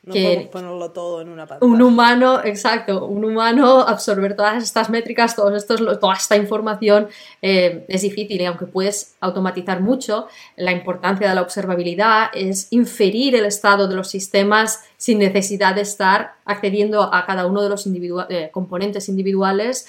[0.05, 1.71] no que ponerlo todo en una pantalla.
[1.71, 7.07] un humano, exacto, un humano absorber todas estas métricas, todos estos, toda esta información
[7.41, 13.35] eh, es difícil y aunque puedes automatizar mucho, la importancia de la observabilidad es inferir
[13.35, 17.87] el estado de los sistemas sin necesidad de estar accediendo a cada uno de los
[17.87, 19.87] individua eh, componentes individuales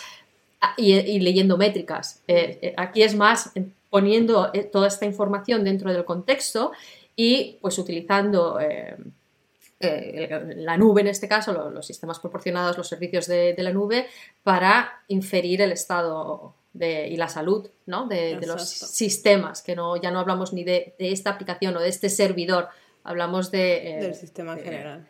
[0.78, 2.22] y, y leyendo métricas.
[2.26, 3.52] Eh, aquí es más
[3.90, 6.72] poniendo toda esta información dentro del contexto
[7.16, 8.96] y pues utilizando eh,
[10.56, 14.06] la nube en este caso, los, los sistemas proporcionados, los servicios de, de, la nube,
[14.42, 18.06] para inferir el estado de, y la salud ¿no?
[18.06, 21.88] de, de, los sistemas, que no, ya no hablamos ni de, esta aplicación o de
[21.88, 22.68] este servidor,
[23.04, 25.06] hablamos de, eh, del sistema en general.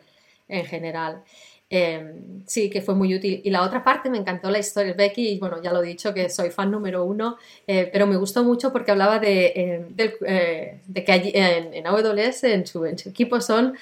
[0.47, 1.23] En general.
[1.69, 2.13] Eh,
[2.45, 3.41] sí, que fue muy útil.
[3.43, 5.87] Y la otra parte me encantó la historia de Becky, y bueno, ya lo he
[5.87, 9.85] dicho que soy fan número uno, eh, pero me gustó mucho porque hablaba de, eh,
[9.89, 13.77] de, de que allí en, en, AWS, en su, en su equipo, son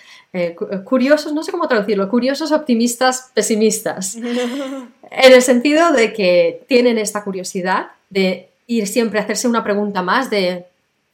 [0.84, 4.16] curiosos, no sé cómo traducirlo, curiosos, optimistas, pesimistas.
[4.16, 10.02] en el sentido de que tienen esta curiosidad de ir siempre a hacerse una pregunta
[10.02, 10.66] más de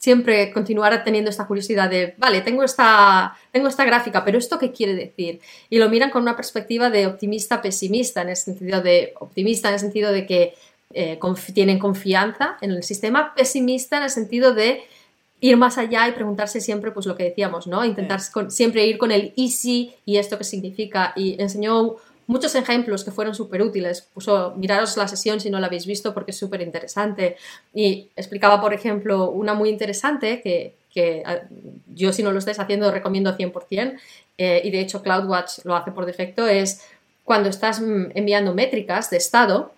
[0.02, 4.72] siempre continuar teniendo esta curiosidad de, vale, tengo esta, tengo esta gráfica, pero ¿esto qué
[4.72, 5.40] quiere decir?
[5.70, 9.80] Y lo miran con una perspectiva de optimista-pesimista, en el sentido de optimista en el
[9.80, 10.56] sentido de que
[10.92, 14.82] eh, conf tienen confianza en el sistema, pesimista en el sentido de
[15.40, 17.86] ir más allá y preguntarse siempre, pues lo que decíamos, ¿no?
[17.86, 18.32] Intentar sí.
[18.32, 21.14] con, siempre ir con el easy y esto qué significa.
[21.16, 24.02] Y enseñó muchos ejemplos que fueron súper útiles.
[24.14, 27.38] Puso, miraros la sesión si no la habéis visto porque es súper interesante.
[27.74, 31.24] Y explicaba, por ejemplo, una muy interesante que, que
[31.94, 34.00] yo si no lo estáis haciendo recomiendo 100%,
[34.38, 36.82] eh, y de hecho CloudWatch lo hace por defecto, es
[37.24, 39.74] cuando estás enviando métricas de estado,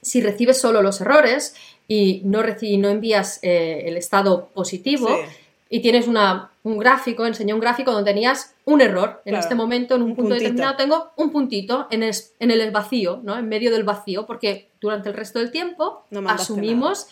[0.00, 1.54] si recibes solo los errores
[1.86, 5.36] y no, no envías eh, el estado positivo, sí
[5.72, 9.22] y tienes una, un gráfico, enseñó un gráfico donde tenías un error.
[9.24, 10.50] En claro, este momento, en un, un punto puntito.
[10.50, 13.36] determinado, tengo un puntito en el, en el vacío, ¿no?
[13.36, 17.08] En medio del vacío, porque durante el resto del tiempo no asumimos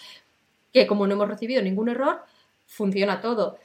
[0.72, 2.22] que como no hemos recibido ningún error,
[2.66, 3.58] funciona todo.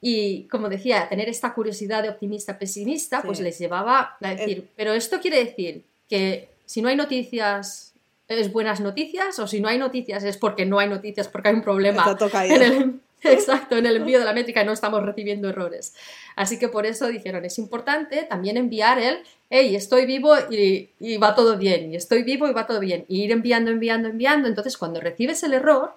[0.00, 3.26] Y como decía, tener esta curiosidad de optimista-pesimista, sí.
[3.26, 4.68] pues les llevaba a decir, el...
[4.76, 7.94] pero esto quiere decir que si no hay noticias
[8.28, 11.54] es buenas noticias o si no hay noticias es porque no hay noticias, porque hay
[11.54, 15.94] un problema en el, Exacto, en el envío de la métrica no estamos recibiendo errores.
[16.36, 19.18] Así que por eso dijeron, es importante también enviar el,
[19.50, 23.04] hey, estoy vivo y, y, va todo bien, y estoy vivo y va todo bien,
[23.08, 24.48] y ir enviando, enviando, enviando.
[24.48, 25.94] Entonces, cuando recibes el error,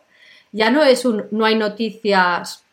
[0.51, 2.63] ya no es un, no hay noticias,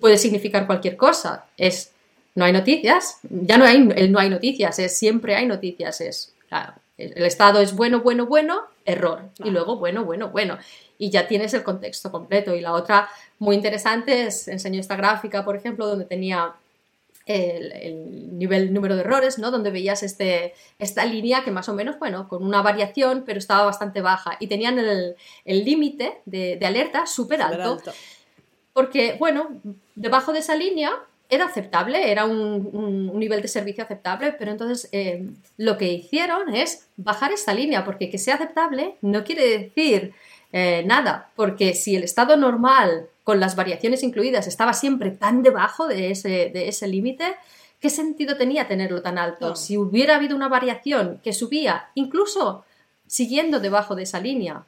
[0.00, 1.90] puede significar cualquier cosa, es,
[2.34, 6.32] no hay noticias, ya no hay, el no hay noticias, es siempre hay noticias, es,
[6.48, 10.58] claro, el estado es bueno, bueno, bueno, error, y luego bueno, bueno, bueno
[10.98, 12.54] y ya tienes el contexto completo.
[12.54, 16.54] Y la otra muy interesante es, enseño esta gráfica, por ejemplo, donde tenía
[17.26, 19.50] el, el, nivel, número de errores, ¿no?
[19.50, 23.64] Donde veías este, esta línea que más o menos, bueno, con una variación, pero estaba
[23.64, 24.36] bastante baja.
[24.40, 25.16] Y tenían el
[25.64, 27.92] límite de, de, alerta súper alto, alto.
[28.72, 29.48] Porque, bueno,
[29.94, 30.92] debajo de esa línea
[31.28, 35.92] era aceptable, era un, un, un, nivel de servicio aceptable, pero entonces eh, lo que
[35.92, 40.12] hicieron es bajar esta línea, porque que sea aceptable no quiere decir
[40.52, 45.88] eh, nada, porque si el estado normal, con las variaciones incluidas, estaba siempre tan debajo
[45.88, 47.24] de ese, de ese límite,
[47.80, 49.48] ¿qué sentido tenía tenerlo tan alto?
[49.48, 49.56] No.
[49.56, 52.64] Si hubiera habido una variación que subía, incluso
[53.06, 54.64] siguiendo debajo de esa línea,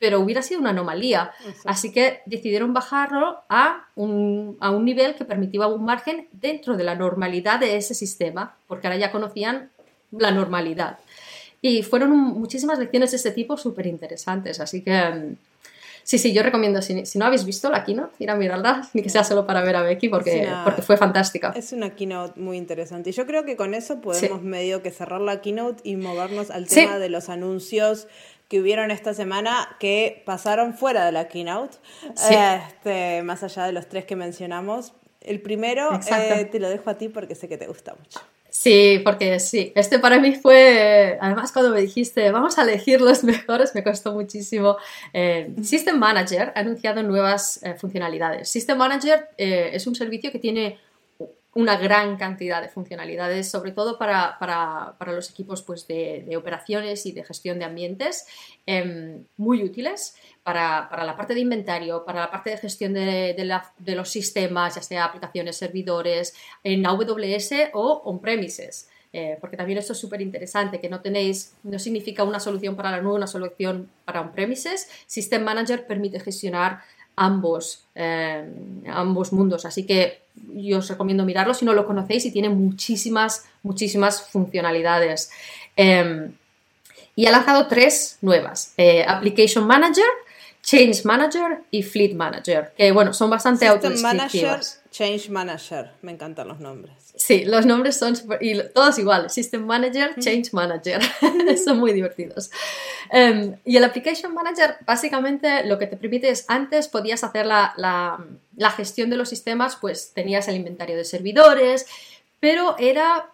[0.00, 1.30] pero hubiera sido una anomalía.
[1.40, 1.68] Exacto.
[1.68, 6.82] Así que decidieron bajarlo a un, a un nivel que permitía un margen dentro de
[6.82, 9.70] la normalidad de ese sistema, porque ahora ya conocían
[10.10, 10.98] la normalidad.
[11.62, 15.36] Y fueron muchísimas lecciones de este tipo súper interesantes, así que mm,
[16.02, 19.02] sí, sí, yo recomiendo, si, si, no habéis visto la keynote, ir a mirarla, ni
[19.02, 21.52] que sea solo para ver a Becky, porque, una, porque fue fantástica.
[21.54, 23.10] Es una keynote muy interesante.
[23.10, 24.46] Y yo creo que con eso podemos sí.
[24.46, 27.00] medio que cerrar la keynote y movernos al tema sí.
[27.00, 28.08] de los anuncios
[28.50, 31.76] que hubieron esta semana que pasaron fuera de la keynote,
[32.16, 32.34] sí.
[32.34, 34.92] este, más allá de los tres que mencionamos.
[35.20, 38.18] El primero eh, te lo dejo a ti porque sé que te gusta mucho.
[38.50, 43.22] Sí, porque sí, este para mí fue, además cuando me dijiste, vamos a elegir los
[43.24, 44.76] mejores, me costó muchísimo.
[45.12, 48.48] Eh, System Manager ha anunciado nuevas eh, funcionalidades.
[48.48, 50.78] System Manager eh, es un servicio que tiene
[51.54, 54.38] una gran cantidad de funcionalidades, sobre todo para,
[55.06, 58.26] los equipos pues, de, operaciones y de gestión de ambientes,
[58.66, 64.08] em, muy útiles para, la parte de inventario, para la parte de gestión de, los
[64.08, 68.88] sistemas, ya sea aplicaciones, servidores, en AWS o on-premises.
[69.12, 72.92] Eh, porque también esto es súper interesante, que no tenéis, no significa una solución para
[72.92, 74.88] la nube, una solución para on-premises.
[75.06, 76.82] System Manager permite gestionar
[77.16, 78.48] ambos, eh,
[78.86, 79.64] ambos mundos.
[79.64, 80.22] Así que
[80.54, 85.30] yo os recomiendo mirarlo si no lo conocéis y tiene muchísimas, muchísimas funcionalidades.
[85.76, 86.32] Em,
[87.16, 90.04] y ha lanzado tres nuevas, eh, Application Manager,
[90.62, 96.58] Change Manager y Fleet Manager, que bueno, son bastante System Change Manager, me encantan los
[96.58, 97.12] nombres.
[97.14, 101.00] Sí, los nombres son y todos iguales, System Manager, Change Manager,
[101.64, 102.50] son muy divertidos.
[103.10, 107.72] Em, y el Application Manager básicamente lo que te permite es, antes podías hacer la,
[107.76, 111.86] la gestión de los sistemas, pues tenías el inventario de servidores,
[112.40, 113.30] pero era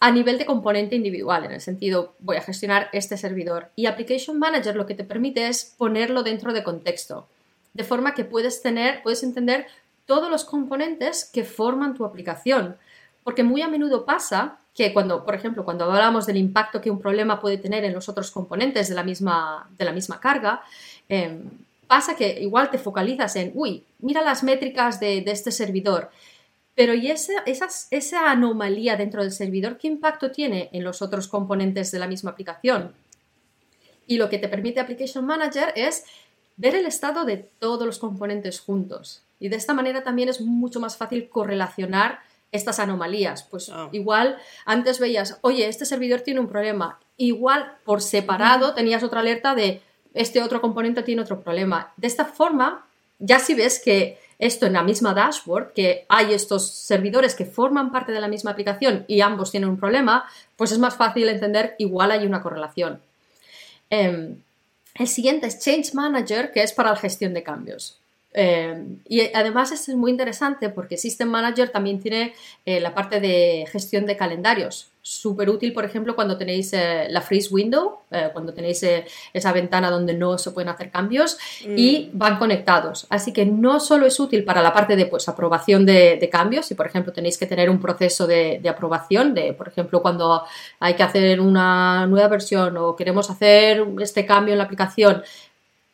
[0.00, 3.70] a nivel de componente individual, en el sentido, voy a gestionar este servidor.
[3.76, 7.28] Y Application Manager lo que te permite es ponerlo dentro de contexto,
[7.74, 9.66] de forma que puedes tener, puedes entender
[10.08, 12.76] todos los componentes que forman tu aplicación.
[13.22, 16.98] Porque muy a menudo pasa que cuando, por ejemplo, cuando hablamos del impacto que un
[16.98, 20.62] problema puede tener en los otros componentes de la misma, de la misma carga,
[21.08, 21.42] em,
[21.86, 26.10] pasa que igual te focalizas en, uy, mira las métricas de, de este servidor
[26.78, 27.42] pero ¿y esa,
[27.90, 32.30] esa anomalía dentro del servidor qué impacto tiene en los otros componentes de la misma
[32.30, 32.94] aplicación?
[34.06, 36.04] Y lo que te permite Application Manager es
[36.56, 39.24] ver el estado de todos los componentes juntos.
[39.40, 42.20] Y de esta manera también es mucho más fácil correlacionar
[42.52, 43.42] estas anomalías.
[43.44, 43.88] Pues ah.
[43.92, 46.98] igual antes veías, oye, este servidor tiene un problema.
[47.16, 49.82] Igual por separado tenías otra alerta de
[50.14, 51.92] este otro componente tiene otro problema.
[51.96, 52.86] De esta forma,
[53.18, 57.90] ya si ves que esto en la misma dashboard, que hay estos servidores que forman
[57.90, 60.24] parte de la misma aplicación y ambos tienen un problema,
[60.56, 63.00] pues es más fácil entender, igual hay una correlación.
[63.90, 64.36] Em,
[64.94, 67.98] el siguiente es Change Manager, que es para la gestión de cambios.
[68.34, 72.34] Em, y además es muy interesante porque System Manager también tiene
[72.66, 77.22] eh, la parte de gestión de calendarios súper útil, por ejemplo, cuando tenéis eh, la
[77.22, 82.10] freeze window, eh, cuando tenéis eh, esa ventana donde no se pueden hacer cambios y
[82.12, 82.18] mm.
[82.18, 83.06] van conectados.
[83.08, 86.74] Así que no solo es útil para la parte de pues, aprobación de, cambios, si
[86.74, 90.44] por ejemplo tenéis que tener un proceso de, aprobación, de por ejemplo cuando
[90.78, 95.22] hay que hacer una nueva versión o queremos hacer este cambio en la aplicación,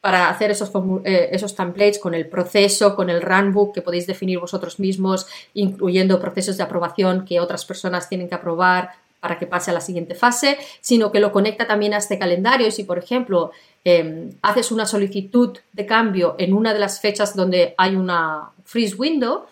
[0.05, 0.71] para hacer esos,
[1.03, 6.59] esos, templates con el proceso, con el runbook que podéis definir vosotros mismos, incluyendo procesos
[6.59, 10.59] de aprobación que otras personas tienen que aprobar, para que pase a la siguiente fase,
[10.83, 12.71] sino que lo conecta también a este calendario.
[12.71, 17.75] Si, por ejemplo, em, haces una solicitud de cambio en una de las fechas donde
[17.79, 19.47] hay una freeze window,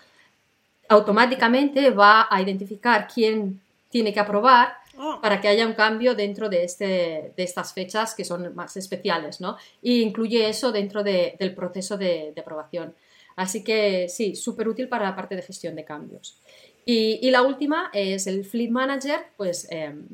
[0.91, 5.21] automáticamente va a identificar quién tiene que aprobar oh.
[5.21, 9.41] para que haya un cambio dentro de, este, de estas fechas que son más especiales,
[9.41, 9.57] ¿no?
[9.81, 12.95] Y incluye eso dentro del proceso de, aprobación.
[13.37, 16.39] Así que sí, súper útil para la parte de gestión de cambios.
[16.85, 20.07] Y, la última es el Fleet Manager, pues, em,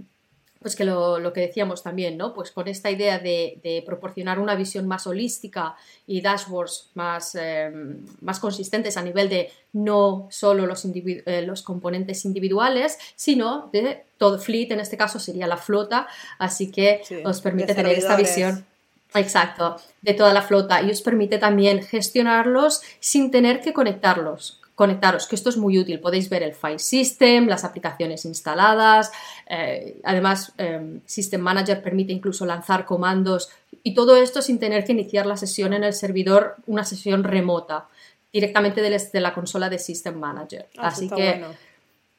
[0.60, 2.34] pues que lo, que decíamos también, ¿no?
[2.34, 8.38] Pues con esta idea de, proporcionar una visión más holística y dashboards más, em, más
[8.40, 14.70] consistentes a nivel de no solo los, eh, los componentes individuales, sino de todo Fleet,
[14.72, 16.06] en este caso sería la flota,
[16.38, 18.66] así que os permite tener esta visión.
[19.14, 25.26] Exacto, de toda la flota y os permite también gestionarlos sin tener que conectarlos conectaros,
[25.26, 25.98] que esto es muy útil.
[25.98, 29.10] Podéis ver el file system, las aplicaciones instaladas.
[29.50, 33.50] Eh, además, em, System Manager permite incluso lanzar comandos
[33.82, 37.88] y todo esto sin tener que iniciar la sesión en el servidor, una sesión remota,
[38.32, 40.68] directamente desde la consola de System Manager.
[40.78, 41.42] Ah, Así que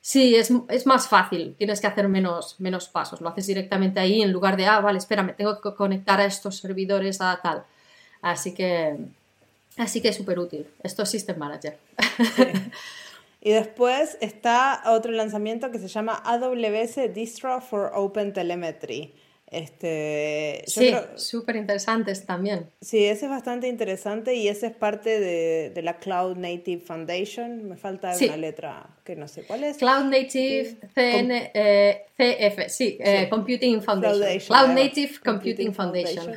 [0.02, 0.52] sí, es,
[0.86, 3.22] más fácil, tienes que hacer menos, menos pasos.
[3.22, 6.26] Lo haces directamente ahí en lugar de, ah, vale, espera, me tengo que conectar a
[6.26, 7.64] estos servidores a tal.
[8.22, 8.98] Así que
[9.78, 10.68] Así que es súper útil.
[10.84, 11.78] Esto es System Manager.
[13.42, 19.14] Y después está otro lanzamiento que se llama AWS Distro for Open Telemetry.
[19.52, 22.70] Este, sí, súper interesantes también.
[22.82, 27.68] Sí, ese es bastante interesante y ese es parte de, la Cloud Native Foundation.
[27.68, 29.78] Me falta una letra que no sé cuál es.
[29.78, 34.56] Cloud Native CN, eh, CF, sí, eh, Computing Foundation.
[34.56, 36.36] Cloud, Native Computing, Foundation.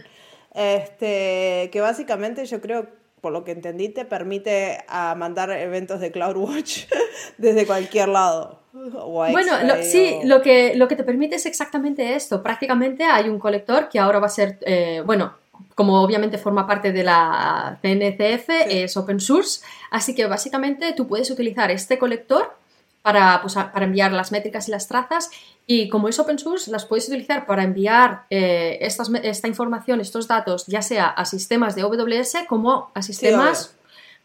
[0.55, 6.11] Este, que básicamente yo creo por lo que entendí, te permite a mandar eventos de
[6.11, 6.87] CloudWatch
[7.39, 8.59] desde cualquier lado.
[8.73, 9.53] Bueno,
[9.83, 12.43] sí, lo, que, lo que te permite es exactamente esto.
[12.43, 15.35] Prácticamente hay un colector que ahora va a ser, eh, bueno,
[15.77, 21.31] como obviamente forma parte de la CNCF, es open source, así que básicamente tú puedes
[21.31, 22.57] utilizar este colector
[23.03, 25.31] para, pues, para enviar las métricas y las trazas.
[25.67, 30.67] Y como es open source, las puedes utilizar para enviar eh, esta información, estos datos,
[30.67, 33.75] ya sea a sistemas de AWS como a sistemas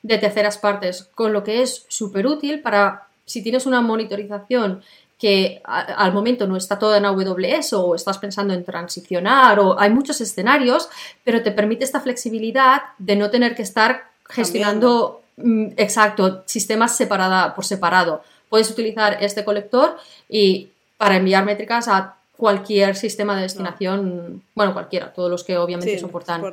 [0.03, 4.81] de terceras partes, con lo que es súper útil para si tienes una monitorización
[5.19, 9.89] que al momento no está todo en AWS o estás pensando en transicionar o hay
[9.89, 10.89] muchos escenarios,
[11.23, 17.55] pero te permite esta flexibilidad de no tener que estar gestionando, mm, exacto, sistemas separada,
[17.55, 18.21] por separado.
[18.49, 19.97] Puedes utilizar este colector
[20.29, 25.97] y para enviar métricas a cualquier sistema de destinación, bueno, cualquiera, todos los que obviamente
[25.99, 26.43] soportan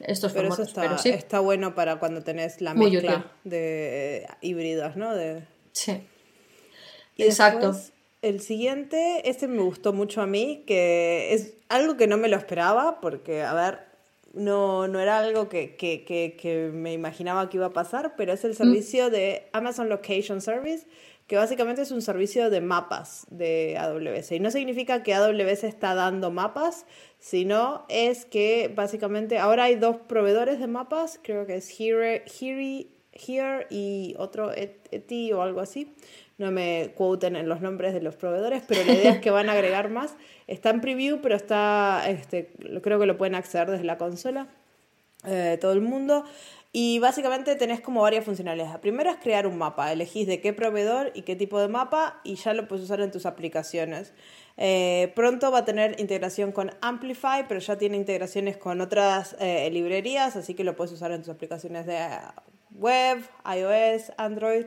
[0.00, 0.68] estos pero formatos.
[0.68, 1.10] está, pero sí.
[1.10, 5.14] está bueno para cuando tenés la mezcla de eh, híbridos, ¿no?
[5.14, 5.42] De...
[5.72, 6.02] Sí.
[7.18, 7.74] Exacto.
[8.22, 12.36] el siguiente, este me gustó mucho a mí, que es algo que no me lo
[12.36, 13.80] esperaba, porque, a ver,
[14.34, 18.44] no, no era algo que, que, que, me imaginaba que iba a pasar, pero es
[18.44, 18.54] el mm.
[18.54, 20.86] servicio de Amazon Location Service,
[21.26, 24.32] que básicamente es un servicio de mapas de AWS.
[24.32, 26.86] Y no significa que AWS está dando mapas,
[27.18, 32.86] sino es que básicamente ahora hay dos proveedores de mapas, creo que es Here, Here,
[33.12, 35.94] Here y otro Eti o algo así.
[36.38, 39.48] No me quoten en los nombres de los proveedores, pero la idea es que van
[39.48, 40.14] a agregar más.
[40.46, 42.52] Está en preview, pero está, este,
[42.82, 44.46] creo que lo pueden acceder desde la consola.
[45.24, 46.24] Eh, todo el mundo.
[46.78, 48.70] Y básicamente tenés como varias funcionalidades.
[48.70, 49.90] La primera es crear un mapa.
[49.90, 53.10] Elegís de qué proveedor y qué tipo de mapa y ya lo puedes usar en
[53.10, 54.12] tus aplicaciones.
[54.58, 59.70] Eh, pronto va a tener integración con Amplify, pero ya tiene integraciones con otras eh,
[59.70, 61.98] librerías, así que lo puedes usar en tus aplicaciones de
[62.72, 64.66] web, iOS, Android.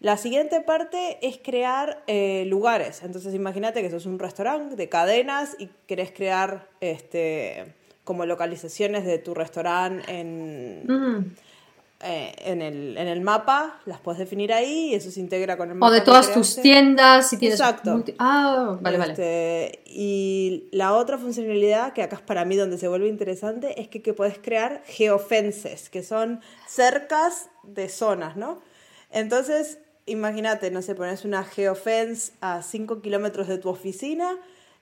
[0.00, 3.04] La siguiente parte es crear eh, lugares.
[3.04, 7.77] Entonces imagínate que sos un restaurante de cadenas y querés crear este
[8.08, 11.36] como localizaciones de tu restaurante en,
[12.00, 15.68] eh, en, el, en, el, mapa, las puedes definir ahí y eso se integra con
[15.68, 15.90] el mapa.
[15.90, 17.60] O de todas tus tiendas, si tienes.
[17.60, 18.02] Exacto.
[18.18, 19.12] Ah, vale, vale.
[19.12, 23.88] Este, y la otra funcionalidad, que acá es para mí donde se vuelve interesante, es
[23.88, 28.62] que, que puedes crear geofences, que son cercas de zonas, ¿no?
[29.10, 34.34] Entonces, imagínate, no sé, pones una geofence a 5 kilómetros de tu oficina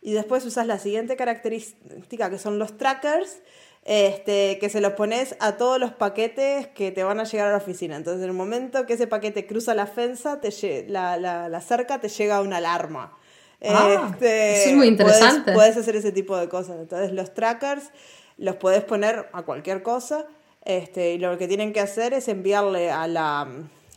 [0.06, 3.40] y después usas la siguiente característica que son los trackers,
[3.84, 7.50] este, que se los pones a todos los paquetes que te van a llegar a
[7.50, 7.96] la oficina.
[7.96, 12.00] Entonces, en el momento que ese paquete cruza la fensa, te la, la, la cerca
[12.00, 13.18] te llega una alarma.
[13.64, 15.52] Ah, este, eso es muy interesante.
[15.52, 16.76] Puedes, hacer ese tipo de cosas.
[16.78, 17.90] Entonces, los trackers
[18.38, 20.24] los puedes poner a cualquier cosa.
[20.64, 23.48] Este, y lo que tienen que hacer es enviarle a la,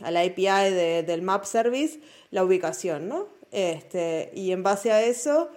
[0.02, 2.00] a la API de, del Map Service
[2.32, 3.28] la ubicación, ¿no?
[3.52, 5.50] Este, y en base a eso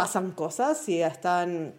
[0.00, 1.74] pasan cosas si están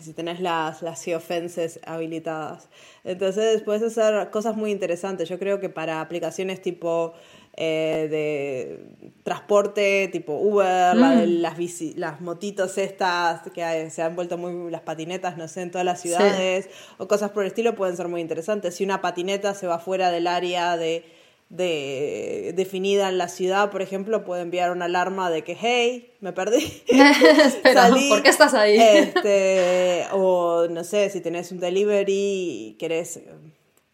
[0.00, 2.68] si tenés las, las geofences habilitadas.
[3.02, 5.28] Entonces puedes hacer cosas muy interesantes.
[5.28, 7.14] Yo creo que para aplicaciones tipo
[7.56, 11.40] eh, de transporte, tipo Uber, mm.
[11.40, 11.58] las,
[11.96, 16.00] las motitos estas que se han vuelto muy las patinetas, no sé, en todas las
[16.00, 18.76] ciudades, o cosas por el estilo, pueden ser muy interesantes.
[18.76, 21.15] Si una patineta se va fuera del área de
[21.48, 26.32] de, definida en la ciudad, por ejemplo, puede enviar una alarma de que, hey, me
[26.32, 26.82] perdí.
[28.08, 28.78] ¿por qué estás ahí?
[28.78, 33.20] Este, o no sé, si tenés un delivery y querés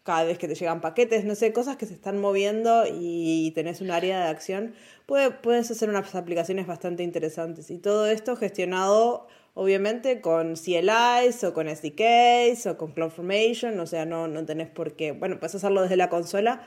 [0.03, 3.79] cada vez que te llegan paquetes, no sé, cosas que se están moviendo y tenés
[3.79, 4.75] un área de acción,
[5.05, 7.71] puede, puedes hacer unas aplicaciones bastante interesantes.
[7.71, 14.05] Y todo esto gestionado, obviamente, con CLIs o con SDKs o con CloudFormation, o sea,
[14.05, 16.63] no, no tenés por qué, bueno, puedes hacerlo desde la consola,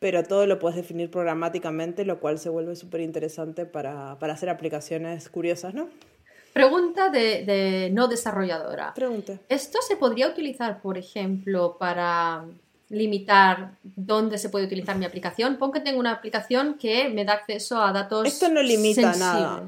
[0.00, 5.28] pero todo lo puedes definir programáticamente, lo cual se vuelve súper interesante para, hacer aplicaciones
[5.28, 5.88] curiosas, ¿no?
[6.54, 8.94] Pregunta de, no desarrolladora.
[8.94, 9.34] Pregunta.
[9.48, 12.44] ¿Esto se podría utilizar, por ejemplo, para
[12.88, 15.58] limitar dónde se puede utilizar mi aplicación?
[15.58, 19.64] Pon que tengo una aplicación que me da acceso a datos Esto no limita nada.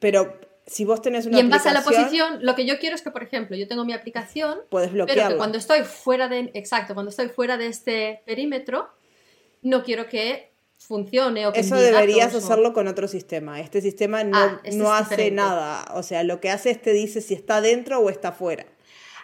[0.00, 2.96] Pero si vos tenés una Y en base a la posición, lo que yo quiero
[2.96, 5.22] es que, por ejemplo, yo tengo mi aplicación, puedes bloquearla.
[5.22, 8.90] pero que cuando estoy fuera de, exacto, cuando estoy fuera de este perímetro,
[9.62, 13.60] no quiero que funcione o que Eso deberías hacerlo con otro sistema.
[13.60, 15.84] Este sistema no, ah, este no hace nada.
[15.94, 18.66] O sea, lo que hace es te dice si está dentro o está fuera.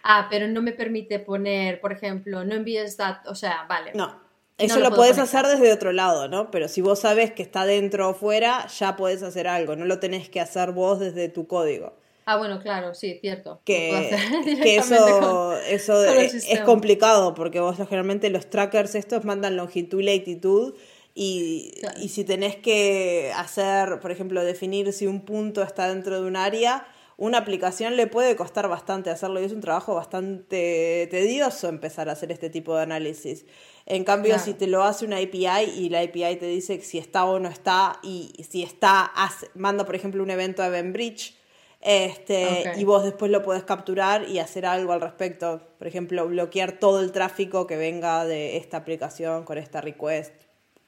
[0.03, 3.93] Ah, pero no me permite poner, por ejemplo, no envíes datos, o sea, vale.
[3.95, 4.27] No.
[4.57, 6.51] Eso lo, puedes hacer desde otro lado, ¿no?
[6.51, 9.77] Pero si vos sabes que está dentro o fuera, ya puedes hacer algo.
[9.77, 11.97] No lo tenés que hacer vos desde tu código.
[12.31, 13.63] Ah, bueno, claro, sí, cierto.
[13.65, 14.11] Que,
[14.77, 20.75] eso, eso es, complicado porque vos generalmente los trackers estos mandan longitud y latitud
[21.15, 26.29] y, y, si tenés que hacer, por ejemplo, definir si un punto está dentro de
[26.29, 31.71] un área, una aplicación le puede costar bastante hacerlo y es un trabajo bastante tedioso
[31.71, 33.47] empezar a hacer este tipo de análisis.
[33.87, 37.25] En cambio, si te lo hace una API y la API te dice si está
[37.25, 39.11] o no está y si está,
[39.55, 41.38] manda por ejemplo un evento a Eventbridge
[41.81, 45.61] este, y vos después lo podés capturar y hacer algo al respecto.
[45.79, 50.33] Por ejemplo, bloquear todo el tráfico que venga de esta aplicación con esta request.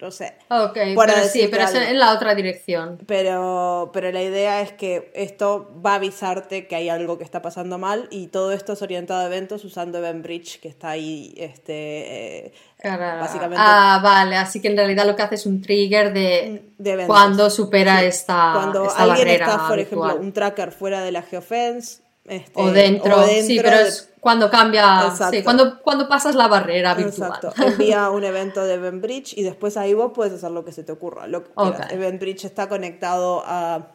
[0.01, 0.35] No sé.
[0.49, 2.99] Ok, pero sí, pero es en la otra dirección.
[3.07, 7.43] Pero, pero la idea es que esto va a avisarte que hay algo que está
[7.43, 12.47] pasando mal y todo esto es orientado a eventos usando EventBridge, que está ahí este,
[12.47, 13.57] eh, básicamente.
[13.59, 16.63] Ah, vale, así que en realidad lo que hace es un trigger de,
[17.07, 22.53] cuando supera esta Cuando alguien está, por ejemplo, un tracker fuera de la geofence este,
[22.55, 27.33] o, dentro, sí, pero es cuando cambia, sí, cuando, cuando pasas la barrera virtual.
[27.35, 30.85] Exacto, envía un evento de EventBridge y después ahí vos puedes hacer lo que se
[30.85, 31.27] te ocurra.
[31.27, 31.51] Lo que
[31.91, 33.89] EventBridge está conectado a,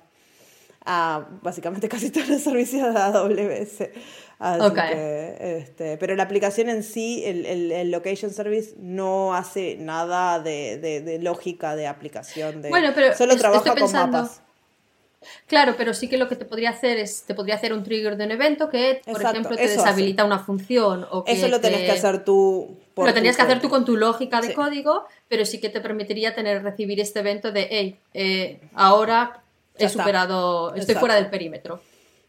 [0.85, 3.89] a básicamente casi todos los servicios de AWS.
[4.37, 10.39] Así que, este, pero la aplicación en sí, el, el, Location Service, no hace nada
[10.39, 12.61] de, de, lógica de aplicación.
[12.61, 14.41] De, bueno, pero solo trabaja con mapas.
[15.47, 18.17] Claro, pero sí que lo que te podría hacer es, te podría hacer un trigger
[18.17, 21.05] de un evento que, por ejemplo, te deshabilita una función.
[21.11, 22.77] O que eso lo tenés que hacer tú.
[22.95, 26.33] lo tenías que hacer tú con tu lógica de código, pero sí que te permitiría
[26.33, 29.41] tener, recibir este evento de, hey, eh, ahora
[29.77, 31.81] he superado, estoy fuera del perímetro.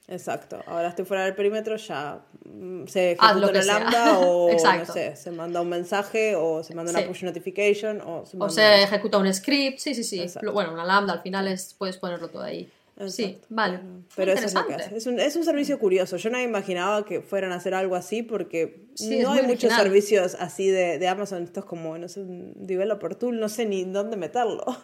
[0.08, 5.16] Exacto, ahora estoy fuera del perímetro, ya mm, se ejecuta una lambda o no sé,
[5.16, 9.80] se manda un mensaje o se manda una push notification o se, ejecuta un script,
[9.80, 10.24] sí, sí, sí.
[10.52, 12.70] Bueno, una lambda al final es, puedes ponerlo todo ahí.
[13.08, 13.80] Sí, vale.
[14.14, 14.96] Pero eso es lo que hace.
[14.96, 16.16] Es un, es un, servicio curioso.
[16.16, 18.86] Yo no imaginaba que fueran a hacer algo así porque
[19.22, 21.42] no hay muchos servicios así de, de, Amazon.
[21.42, 24.64] Esto es como, no sé, un developer tool, no sé ni dónde meterlo.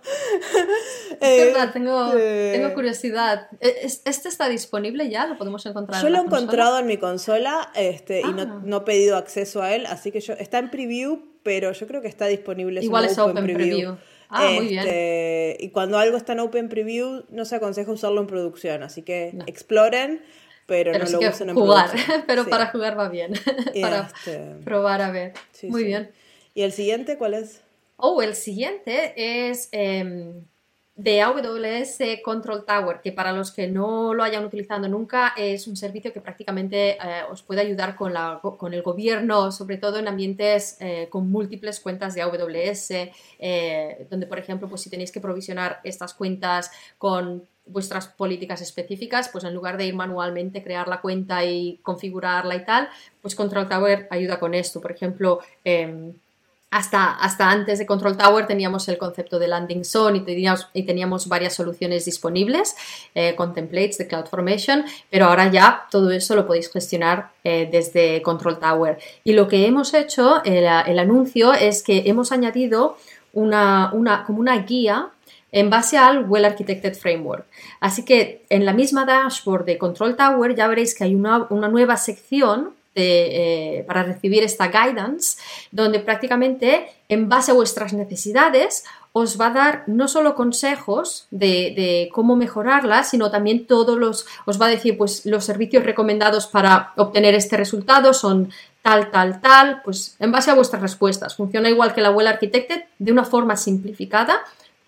[1.20, 3.48] Es verdad, tengo, este tengo curiosidad.
[3.60, 5.26] ¿E, ¿Este está disponible ya?
[5.26, 6.02] ¿Lo podemos encontrar?
[6.02, 8.60] Yo lo he encontrado en mi consola este, y no, ah.
[8.64, 12.00] no, he pedido acceso a él, así que yo está en preview, pero yo creo
[12.02, 12.82] que está disponible.
[12.82, 13.96] Igual es open, preview.
[14.32, 14.80] Ah, muy bien.
[14.80, 19.02] Este, y cuando algo está en Open Preview, no se aconseja usarlo en producción, así
[19.02, 20.22] que exploren,
[20.66, 22.24] pero, no lo usen en jugar, producción.
[22.26, 23.34] pero para jugar va bien,
[23.80, 25.34] para este, probar a ver.
[25.64, 26.10] muy bien.
[26.54, 27.60] ¿Y el siguiente cuál es?
[27.96, 30.44] Oh, el siguiente es em,
[31.02, 35.76] de AWS Control Tower, que para los que no lo hayan utilizado nunca es un
[35.76, 40.06] servicio que prácticamente eh, os puede ayudar con, la, con, el gobierno, sobre todo en
[40.06, 42.90] ambientes eh, con múltiples cuentas de AWS,
[43.40, 49.28] eh, donde por ejemplo, pues si tenéis que provisionar estas cuentas con vuestras políticas específicas,
[49.28, 52.88] pues en lugar de ir manualmente, crear la cuenta y configurarla y tal,
[53.20, 54.80] pues Control Tower ayuda con esto.
[54.80, 56.12] Por ejemplo, em,
[56.72, 60.24] hasta, antes de Control Tower teníamos el concepto de landing zone
[60.72, 62.74] y teníamos, varias soluciones disponibles
[63.14, 68.22] eh, con templates de CloudFormation, pero ahora ya todo eso lo podéis gestionar eh, desde
[68.22, 68.98] Control Tower.
[69.22, 70.66] Y lo que hemos hecho, el,
[70.98, 72.96] anuncio, es que hemos añadido
[73.34, 73.92] una,
[74.26, 75.10] como una guía
[75.52, 77.44] en base al Well Architected Framework.
[77.80, 81.98] Así que en la misma dashboard de Control Tower ya veréis que hay una nueva
[81.98, 85.38] sección eh, para recibir esta guidance,
[85.70, 92.08] donde prácticamente en base a vuestras necesidades os va a dar no solo consejos de,
[92.12, 96.92] cómo mejorarla, sino también todos los, os va a decir, pues los servicios recomendados para
[96.96, 101.36] obtener este resultado son tal, tal, tal, pues en base a vuestras respuestas.
[101.36, 104.40] Funciona igual que la Well Architected, de una forma simplificada,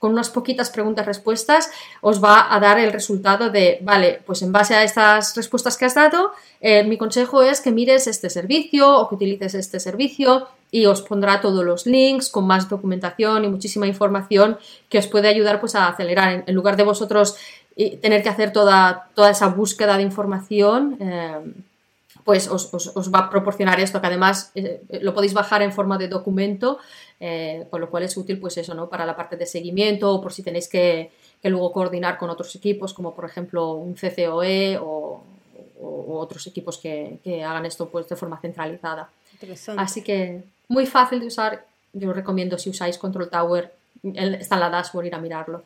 [0.05, 1.71] con unas poquitas preguntas-respuestas,
[2.03, 5.87] os va a dar el resultado de, vale, pues en base a estas respuestas que
[5.87, 10.47] has dado, eh, mi consejo es que mires este servicio o que utilices este servicio
[10.71, 14.59] y os pondrá todos los links con más documentación y muchísima información
[14.91, 16.45] que os puede ayudar pues a acelerar.
[16.47, 17.39] En, lugar de vosotros
[17.75, 21.41] eh, tener que hacer toda, toda esa búsqueda de información, eh,
[22.25, 22.71] pues os,
[23.15, 24.53] va a proporcionar esto, que además
[25.01, 26.79] lo podéis bajar en forma de documento
[27.21, 28.89] eh, con lo cual es útil pues eso, ¿no?
[28.89, 31.11] Para la parte de seguimiento o por si tenéis que,
[31.45, 35.23] luego coordinar con otros equipos, como por ejemplo un CCOE o,
[35.81, 39.09] otros equipos que, hagan esto pues de forma centralizada.
[39.77, 43.73] Así que muy fácil de usar, yo os recomiendo si usáis Control Tower,
[44.03, 45.63] está en la dashboard ir a mirarlo.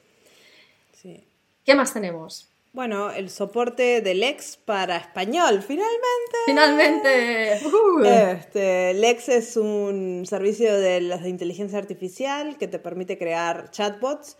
[1.64, 2.46] ¿Qué más tenemos?
[2.78, 6.38] Bueno, el soporte de Lex para español, finalmente.
[6.46, 7.58] Finalmente.
[8.30, 14.36] Este, Lex es un servicio de, de inteligencia artificial que te permite crear chatbots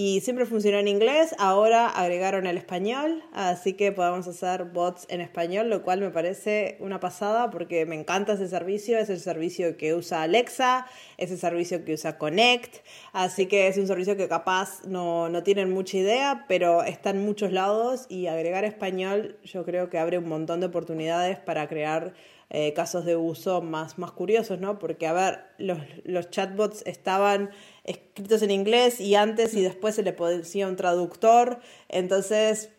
[0.00, 5.20] y siempre funcionó en inglés, ahora agregaron el español, así que podemos hacer bots en
[5.20, 9.76] español, lo cual me parece una pasada porque me encanta ese servicio, es el servicio
[9.76, 10.86] que usa Alexa,
[11.16, 12.76] es el servicio que usa Connect,
[13.12, 17.24] así que es un servicio que capaz no, no tienen mucha idea, pero está en
[17.24, 22.14] muchos lados y agregar español yo creo que abre un montón de oportunidades para crear
[22.50, 24.78] eh, casos de uso más, más curiosos, ¿no?
[24.78, 27.50] Porque, a ver, los, los chatbots estaban
[27.88, 32.70] escritos en inglés y antes y después se le ponía un traductor, entonces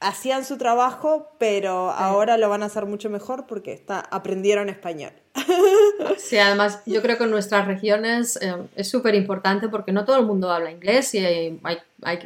[0.00, 5.12] hacían su trabajo, pero ahora lo van a hacer mucho mejor porque está, aprendieron español.
[6.18, 10.18] Sí, además yo creo que en nuestras regiones eh, es súper importante porque no todo
[10.18, 11.60] el mundo habla inglés y hay,
[12.02, 12.18] hay,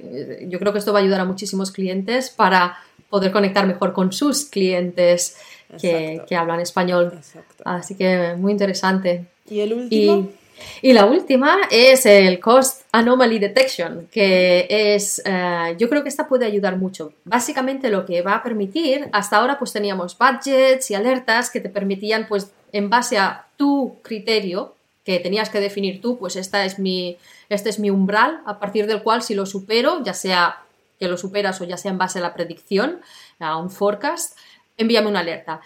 [0.49, 2.79] yo creo que esto va a ayudar a muchísimos clientes para
[3.11, 5.37] poder conectar mejor con sus clientes
[5.81, 7.21] que, que, hablan español.
[7.65, 9.27] Así que muy interesante.
[9.49, 10.15] ¿Y el último?
[10.15, 10.40] Y,
[10.83, 16.47] la última es el Cost Anomaly Detection, que es, eh, yo creo que esta puede
[16.47, 17.13] ayudar mucho.
[17.25, 21.69] Básicamente lo que va a permitir, hasta ahora pues teníamos budgets y alertas que te
[21.69, 26.79] permitían pues en base a tu criterio, que tenías que definir tú, pues esta es
[26.79, 27.17] mi,
[27.49, 30.61] este es mi umbral, a partir del cual si lo supero, ya sea
[30.99, 33.01] que lo superas o ya sea en base a la predicción,
[33.39, 34.37] a un forecast,
[34.77, 35.61] envíame una alerta.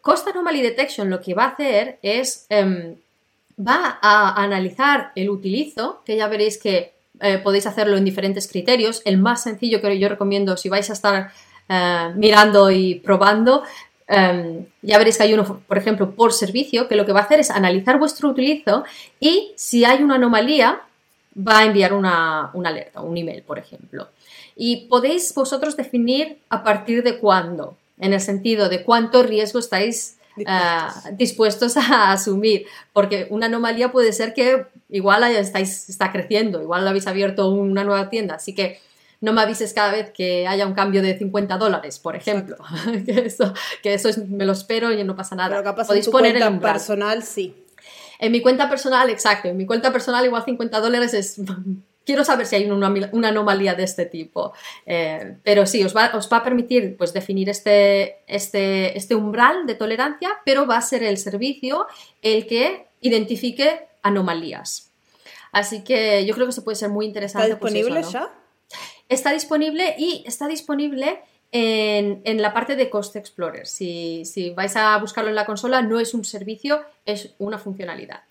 [0.00, 2.96] Cost Anomaly Detection lo que va a hacer es, em,
[3.66, 9.02] va a analizar el utilizo, que ya veréis que eh, podéis hacerlo en diferentes criterios.
[9.04, 11.32] El más sencillo que yo recomiendo si vais a estar
[11.68, 13.62] eh, mirando y probando,
[14.06, 17.24] em, ya veréis que hay uno, por ejemplo, por servicio, que lo que va a
[17.24, 18.84] hacer es analizar vuestro utilizo
[19.20, 20.80] y si hay una anomalía,
[21.36, 24.08] va a enviar una, una alerta, un email, por ejemplo.
[24.56, 30.16] Y podéis vosotros definir a partir de cuándo en el sentido de cuánto riesgo estáis
[31.12, 36.86] dispuestos, ah, a asumir, porque una anomalía puede ser que igual estáis, está creciendo, igual
[36.86, 38.80] habéis abierto una nueva tienda, así que
[39.20, 42.56] no me avises cada vez que haya un cambio de 50 dólares, por ejemplo,
[43.06, 45.50] que eso, que eso es, me lo espero y no pasa nada.
[45.50, 47.54] Pero capaz Podéis en tu poner cuenta personal, sí.
[48.18, 51.40] En mi cuenta personal, exacto, en mi cuenta personal igual 50 dólares es
[52.04, 52.88] quiero saber si hay una,
[53.28, 54.52] anomalía de este tipo.
[54.86, 59.66] Eh, pero sí, os va, os va, a permitir pues, definir este, este, este umbral
[59.66, 61.86] de tolerancia, pero va a ser el servicio
[62.22, 64.90] el que identifique anomalías.
[65.52, 67.48] Así que yo creo que eso puede ser muy interesante.
[67.48, 68.32] ¿Está pues, disponible ya?
[69.08, 71.20] Está disponible y está disponible
[71.50, 73.66] en, en, la parte de Cost Explorer.
[73.66, 78.22] Si, si vais a buscarlo en la consola, no es un servicio, es una funcionalidad.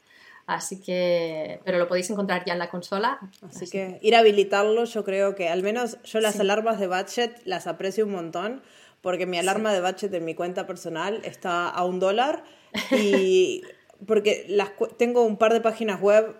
[0.49, 3.19] Así que, pero lo podéis encontrar ya en la consola.
[3.47, 7.39] Así, que ir a habilitarlo, yo creo que al menos yo las alarmas de budget
[7.45, 8.63] las aprecio un montón,
[9.01, 12.43] porque mi alarma de budget en mi cuenta personal está a un dólar
[12.91, 13.61] y
[14.07, 16.35] porque las, tengo un par de páginas web,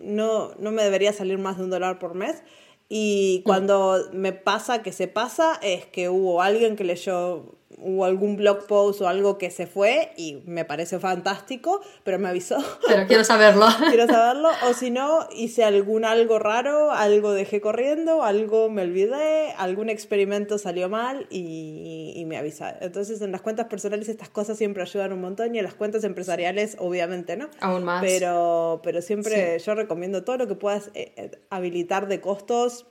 [0.00, 2.42] no, no me debería salir más de un dólar por mes.
[2.88, 3.44] Y mm.
[3.44, 8.66] cuando me pasa que se pasa, es que hubo alguien que leyó hubo algún blog
[8.66, 12.56] post o algo que se fue y me parece fantástico, pero me avisó.
[12.86, 13.66] Pero quiero saberlo.
[13.88, 14.48] quiero saberlo.
[14.68, 20.58] O si no, hice algún algo raro, algo dejé corriendo, algo me olvidé, algún experimento
[20.58, 22.76] salió mal y, y me avisa.
[22.80, 26.04] Entonces en las cuentas personales estas cosas siempre ayudan un montón y en las cuentas
[26.04, 27.48] empresariales obviamente no.
[27.60, 28.02] Aún más.
[28.02, 32.86] Pero, pero siempre yo recomiendo todo lo que puedas eh, eh, habilitar de costos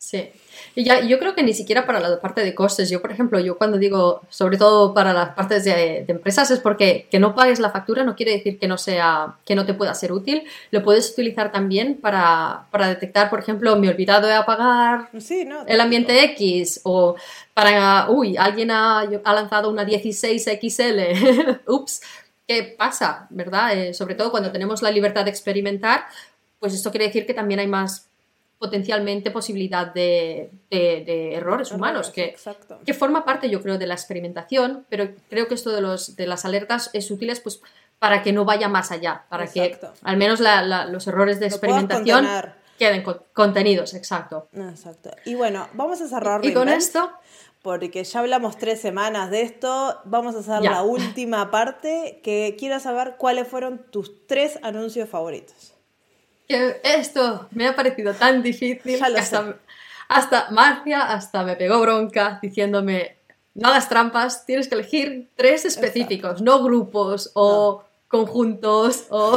[0.00, 0.30] Sí,
[0.76, 2.88] y ya, yo creo que ni siquiera para la parte de costes.
[2.88, 7.08] Yo, por ejemplo, yo cuando digo, sobre todo para las partes de, empresas, es porque
[7.10, 9.92] que no pagues la factura no quiere decir que no sea, que no te pueda
[9.94, 10.44] ser útil.
[10.70, 15.10] Lo puedes utilizar también para, para detectar, por ejemplo, me he olvidado de apagar
[15.66, 17.16] el ambiente X o
[17.52, 21.60] para, uy, alguien ha, ha lanzado una 16XL.
[21.66, 22.02] Ups,
[22.46, 23.26] ¿qué pasa?
[23.30, 23.76] ¿Verdad?
[23.76, 26.06] Eh, sobre todo cuando tenemos la libertad de experimentar,
[26.60, 28.07] pues esto quiere decir que también hay más
[28.58, 32.34] potencialmente posibilidad de, errores humanos, que,
[32.84, 36.26] que, forma parte, yo creo, de la experimentación, pero creo que esto de, los, de
[36.26, 37.60] las alertas es útil pues,
[37.98, 42.26] para que no vaya más allá, para que al menos los errores de experimentación
[42.78, 44.48] queden contenidos, exacto.
[44.52, 45.10] Exacto.
[45.24, 46.44] Y bueno, vamos a cerrar.
[46.44, 47.10] Y con esto...
[47.60, 52.78] Porque ya hablamos tres semanas de esto, vamos a hacer la última parte que quiero
[52.78, 55.74] saber cuáles fueron tus tres anuncios favoritos
[56.48, 58.98] que esto me ha parecido tan difícil que
[60.08, 63.18] hasta, Marcia hasta me pegó bronca diciéndome
[63.54, 69.36] no hagas trampas, tienes que elegir tres específicos, no grupos o conjuntos o...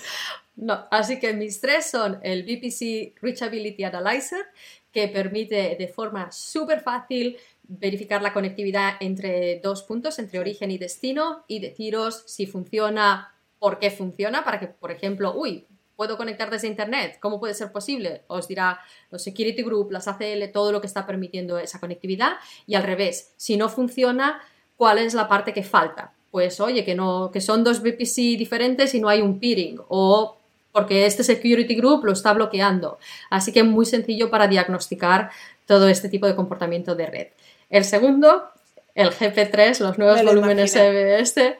[0.56, 4.44] no, así que mis tres son el VPC Reachability Analyzer,
[4.90, 10.76] que permite de forma súper fácil verificar la conectividad entre dos puntos, entre origen y
[10.76, 15.66] destino, y deciros si funciona, por qué funciona, para que, por ejemplo, uy,
[16.02, 17.18] puedo conectar desde Internet.
[17.20, 18.22] ¿Cómo puede ser posible?
[18.26, 18.80] Os dirá
[19.12, 22.32] los Security Group, las ACL, todo lo que está permitiendo esa conectividad.
[22.66, 24.40] Y al revés, si no funciona,
[24.76, 26.12] ¿cuál es la parte que falta?
[26.32, 29.78] Pues oye, que, no, que son dos VPC diferentes y no hay un peering.
[29.86, 30.38] O
[30.72, 32.98] porque este Security Group lo está bloqueando.
[33.30, 35.30] Así que es muy sencillo para diagnosticar
[35.66, 37.26] todo este tipo de comportamiento de red.
[37.70, 38.50] El segundo,
[38.94, 41.56] el GP3, los nuevos volúmenes CBS.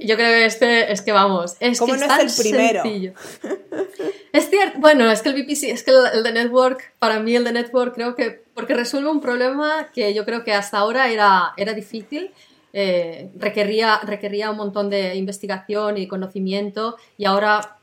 [0.00, 2.82] Yo creo que este es que vamos, es que no es, el primero?
[2.82, 3.12] Sencillo.
[4.32, 7.44] es cierto, bueno, es que el VPC, es que el, de Network, para mí el
[7.44, 11.54] de Network creo que, porque resuelve un problema que yo creo que hasta ahora era,
[11.56, 12.30] era difícil,
[12.72, 17.78] eh, requería, requería un montón de investigación y conocimiento y ahora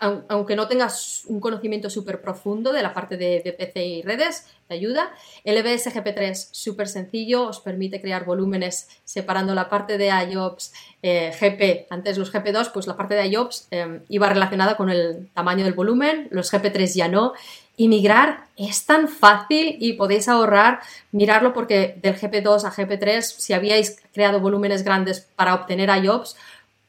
[0.00, 4.74] aunque no tengas un conocimiento súper profundo de la parte de, PC y redes, te
[4.74, 5.12] ayuda.
[5.44, 10.72] El EBS GP3, súper sencillo, os permite crear volúmenes separando la parte de IOPS
[11.02, 11.86] eh, GP.
[11.90, 15.74] Antes los GP2, pues la parte de IOPS em, iba relacionada con el tamaño del
[15.74, 17.32] volumen, los GP3 ya no.
[17.76, 20.80] Y migrar es tan fácil y podéis ahorrar,
[21.12, 26.36] mirarlo porque del GP2 a GP3, si habíais creado volúmenes grandes para obtener IOPS,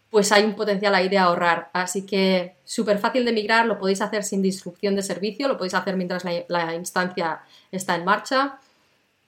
[0.10, 1.70] pues hay un potencial ahí de ahorrar.
[1.74, 5.76] Así que súper fácil de migrar, lo podéis hacer sin disrupción de servicio, lo podéis
[5.76, 7.42] hacer mientras la, instancia
[7.72, 8.60] está en marcha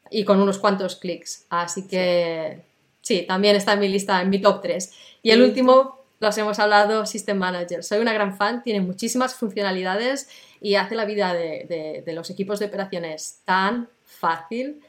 [0.10, 1.46] y con unos cuantos clics.
[1.50, 2.62] Así que
[3.02, 3.24] sí.
[3.28, 4.94] también está en mi lista, en mi top 3.
[5.24, 7.84] Y el último, los hemos hablado, System Manager.
[7.84, 10.30] Soy una gran fan, tiene muchísimas funcionalidades
[10.60, 14.82] y hace la vida de los equipos de operaciones tan fácil.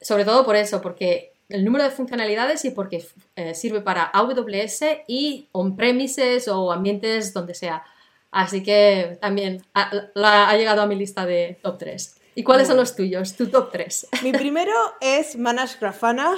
[0.00, 3.04] Sobre todo por eso, porque el número de funcionalidades y porque
[3.36, 7.84] eh, sirve para AWS y on-premises o ambientes donde sea.
[8.30, 12.16] Así que también ha, ha, llegado a mi lista de top 3.
[12.34, 13.34] ¿Y cuáles son los tuyos?
[13.34, 14.08] Tu top 3.
[14.22, 16.34] Mi primero es Manage Grafana,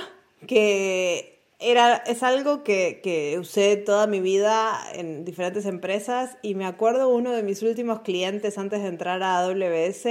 [0.47, 6.67] que era, es algo que, que, usé toda mi vida en diferentes empresas y me
[6.67, 10.05] acuerdo uno de mis últimos clientes antes de entrar a AWS,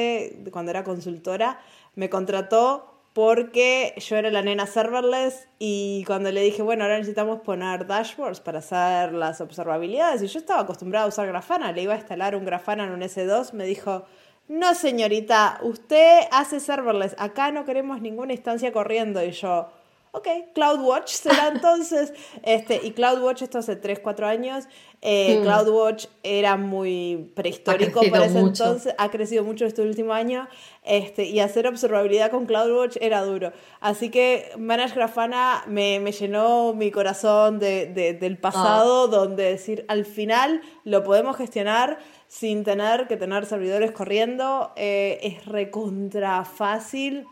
[0.52, 1.60] cuando era consultora,
[1.94, 7.40] me contrató porque yo era la nena serverless y cuando le dije, bueno, ahora necesitamos
[7.40, 11.94] poner dashboards para hacer las observabilidades, y yo estaba acostumbrada a usar Grafana, le iba
[11.94, 14.04] a instalar un Grafana en un S2, me dijo,
[14.50, 19.70] no señorita, usted hace serverless, acá no queremos ninguna instancia corriendo, y yo,
[20.16, 22.14] ok, CloudWatch será entonces.
[22.44, 24.66] este, y CloudWatch esto hace 3, 4 años.
[25.02, 25.44] Eh, hmm.
[25.44, 30.48] CloudWatch era muy prehistórico para ese entonces, ha crecido mucho este último año.
[30.84, 33.52] Este, y hacer observabilidad con CloudWatch era duro.
[33.82, 39.08] Así que Manage Grafana me, me llenó mi corazón de, de, del pasado, ah.
[39.08, 44.72] donde decir, al final lo podemos gestionar sin tener que tener servidores corriendo.
[44.76, 47.26] Eh, es recontra fácil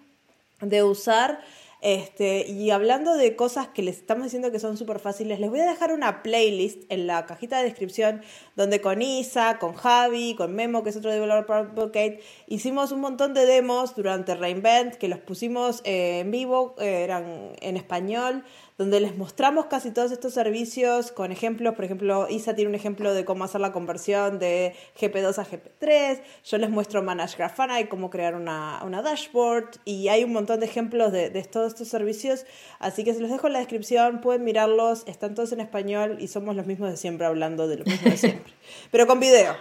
[0.61, 1.41] de usar.
[1.83, 5.59] Este, y hablando de cosas que les estamos diciendo que son súper fáciles, les voy
[5.59, 8.21] a dejar una playlist en la cajita de descripción
[8.55, 13.33] donde con Isa, con Javi, con Memo, que es otro developer advocate, hicimos un montón
[13.33, 18.45] de demos durante Reinvent que los pusimos eh, en vivo, eh, eran en español,
[18.77, 21.75] donde les mostramos casi todos estos servicios con ejemplos.
[21.75, 26.21] Por ejemplo, Isa tiene un ejemplo de cómo hacer la conversión de GP2 a GP3.
[26.45, 29.79] Yo les muestro Manage Grafana y cómo crear una, dashboard.
[29.85, 32.45] Y hay un montón de ejemplos de, todos estos servicios.
[32.79, 35.03] Así que se los dejo en la descripción, pueden mirarlos.
[35.05, 38.17] Están todos en español y somos los mismos de siempre hablando de lo mismo de
[38.17, 38.53] siempre.
[38.91, 39.55] Pero con video.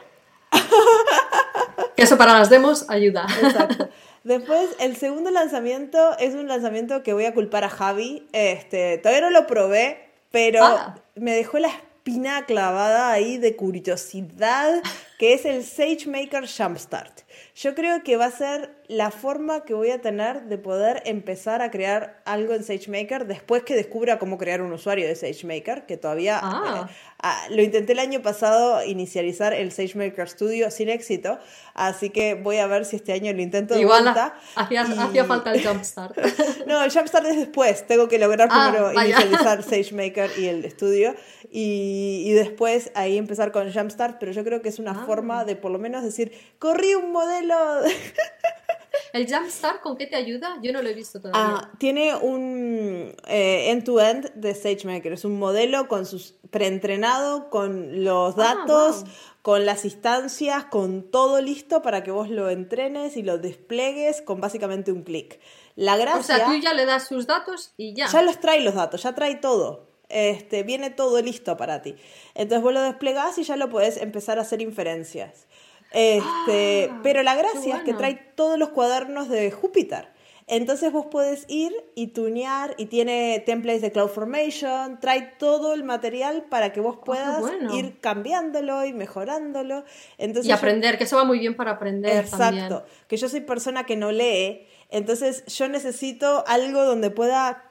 [1.97, 3.27] Eso para las demos ayuda.
[3.43, 3.89] Exacto.
[4.25, 8.27] Después, el segundo lanzamiento es un lanzamiento que voy a culpar a Javi.
[8.33, 10.95] Este, todavía no lo probé, pero ah.
[11.17, 14.83] me dejó la espina clavada ahí de curiosidad,
[15.19, 17.21] que es el SageMaker Jumpstart.
[17.55, 21.63] Yo creo que va a ser la forma que voy a tener de poder empezar
[21.63, 25.97] a crear algo en SageMaker después que descubra cómo crear un usuario de SageMaker, que
[25.97, 26.89] todavía ah.
[26.89, 31.39] Eh, ah, lo intenté el año pasado inicializar el SageMaker Studio sin éxito,
[31.75, 34.09] así que voy a ver si este año lo intento de Igual
[34.57, 36.19] hacía, hacía falta el Jumpstart.
[36.67, 41.15] no, el Jumpstart es después, tengo que lograr ah, primero inicializar SageMaker y el estudio
[41.51, 45.57] y, y, después ahí empezar con Jumpstart, pero yo creo que es una forma de
[45.57, 47.32] por lo menos decir, corrí un modelo
[49.13, 50.59] ¿El Jumpstart con qué te ayuda?
[50.63, 51.59] Yo no lo he visto todavía.
[51.59, 55.13] Ah, tiene un eh, end-to-end de SageMaker.
[55.13, 59.05] Es un modelo con sus preentrenado, con los ah, datos,
[59.43, 64.41] con las instancias, con todo listo para que vos lo entrenes y lo despliegues con
[64.41, 65.41] básicamente un clic.
[65.77, 68.07] La gracia, o sea, tú ya le das sus datos y ya.
[68.07, 69.89] Ya los trae los datos, ya trae todo.
[70.09, 71.97] Este, viene todo listo para ti.
[72.35, 75.47] Entonces vos lo desplegás y ya lo puedes empezar a hacer inferencias.
[75.93, 80.09] Este, ah, pero la gracia es que trae todos los cuadernos de Júpiter.
[80.49, 86.45] Entonces vos podés ir y tunear y tiene templates de CloudFormation, trae todo el material
[86.51, 89.85] para que vos Ah, puedas ir cambiándolo y mejorándolo.
[90.19, 92.25] Entonces, y aprender, que eso va muy bien para aprender.
[92.25, 97.65] Exacto, que yo soy persona que no lee, entonces yo necesito algo donde pueda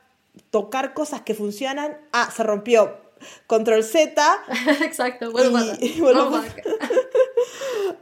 [0.50, 1.98] tocar cosas que funcionan.
[2.14, 2.98] Ah, se rompió.
[3.48, 4.24] Control Z.
[4.84, 6.44] Exacto, vuelvo y, a...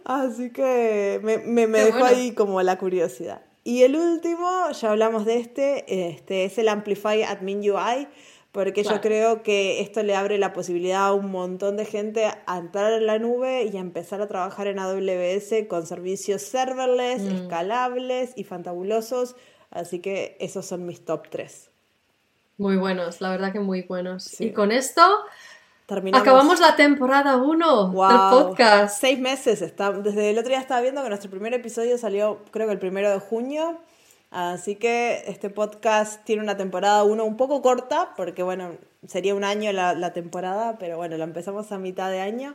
[0.10, 3.42] Así que me, me, me dejó ahí como la curiosidad.
[3.64, 8.08] Y el último, ya hablamos de este, este es el Amplify Admin UI,
[8.52, 12.58] porque yo creo que esto le abre la posibilidad a un montón de gente a
[12.58, 17.36] entrar en la nube y a empezar a trabajar en AWS con servicios serverless, Mm.
[17.44, 19.36] escalables y fantabulosos.
[19.70, 21.70] Así que esos son mis top 3.
[22.58, 24.42] Muy buenos, la verdad que muy buenos.
[24.42, 25.04] Y con esto
[25.90, 26.22] Terminamos.
[26.22, 29.02] acabamos la temporada 1 del podcast.
[29.02, 29.64] Seis meses.
[29.64, 32.80] Está, desde el otro día estaba viendo que nuestro primer episodio salió, creo que el
[32.80, 33.80] primero de junio.
[34.30, 38.78] Así que este podcast tiene una temporada 1 un poco corta, porque bueno,
[39.08, 42.54] sería un año la, la, temporada, pero bueno, la empezamos a mitad de año.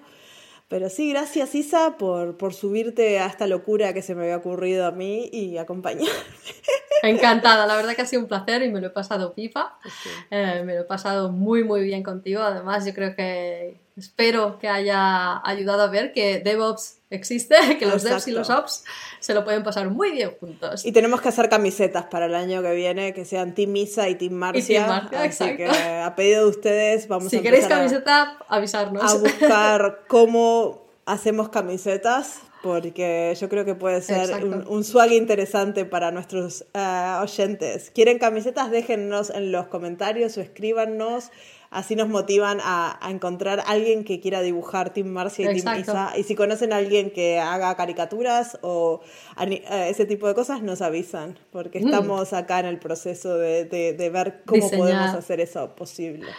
[0.68, 4.86] Pero sí, gracias Isa por, por subirte a esta locura que se me había ocurrido
[4.86, 6.08] a mí y acompañarme.
[7.02, 9.78] Encantada, la verdad que ha sido un placer y me lo he pasado pipa.
[9.84, 10.08] Sí.
[10.30, 12.40] Eh, me lo he pasado muy, muy bien contigo.
[12.40, 18.04] Además, yo creo que espero que haya ayudado a ver que DevOps existe, que los
[18.04, 18.14] Exacto.
[18.14, 18.84] Devs y los Ops
[19.20, 20.84] se lo pueden pasar muy bien juntos.
[20.84, 24.16] Y tenemos que hacer camisetas para el año que viene que sean Team Isa y
[24.16, 24.62] Team Marcia.
[24.62, 25.56] Y Team Marcia así exacto.
[25.56, 29.02] que a pedido de ustedes vamos si a queréis camiseta, a, avisarnos.
[29.02, 35.84] A buscar cómo hacemos camisetas porque yo creo que puede ser un, un, swag interesante
[35.84, 37.90] para nuestros uh, oyentes.
[37.94, 38.70] ¿Quieren camisetas?
[38.70, 41.30] Déjennos en los comentarios o escríbanos.
[41.74, 45.80] Así nos motivan a, a encontrar a alguien que quiera dibujar Team Marcia y Team
[45.80, 46.12] Isa.
[46.16, 49.00] Y si conocen a alguien que haga caricaturas o
[49.36, 51.36] uh, ese tipo de cosas, nos avisan.
[51.50, 51.86] Porque mm.
[51.86, 54.78] estamos acá en el proceso de, de, de ver cómo Diseñar.
[54.78, 56.30] podemos hacer eso posible.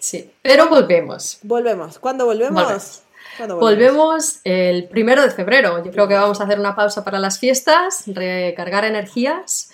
[0.00, 1.38] Sí, pero volvemos.
[1.42, 1.98] Volvemos.
[2.00, 2.54] ¿Cuándo volvemos?
[2.54, 3.02] volvemos.
[3.38, 3.60] Volvemos?
[3.60, 5.84] volvemos el primero de febrero.
[5.84, 9.70] Yo creo que vamos a hacer una pausa para las fiestas, recargar energías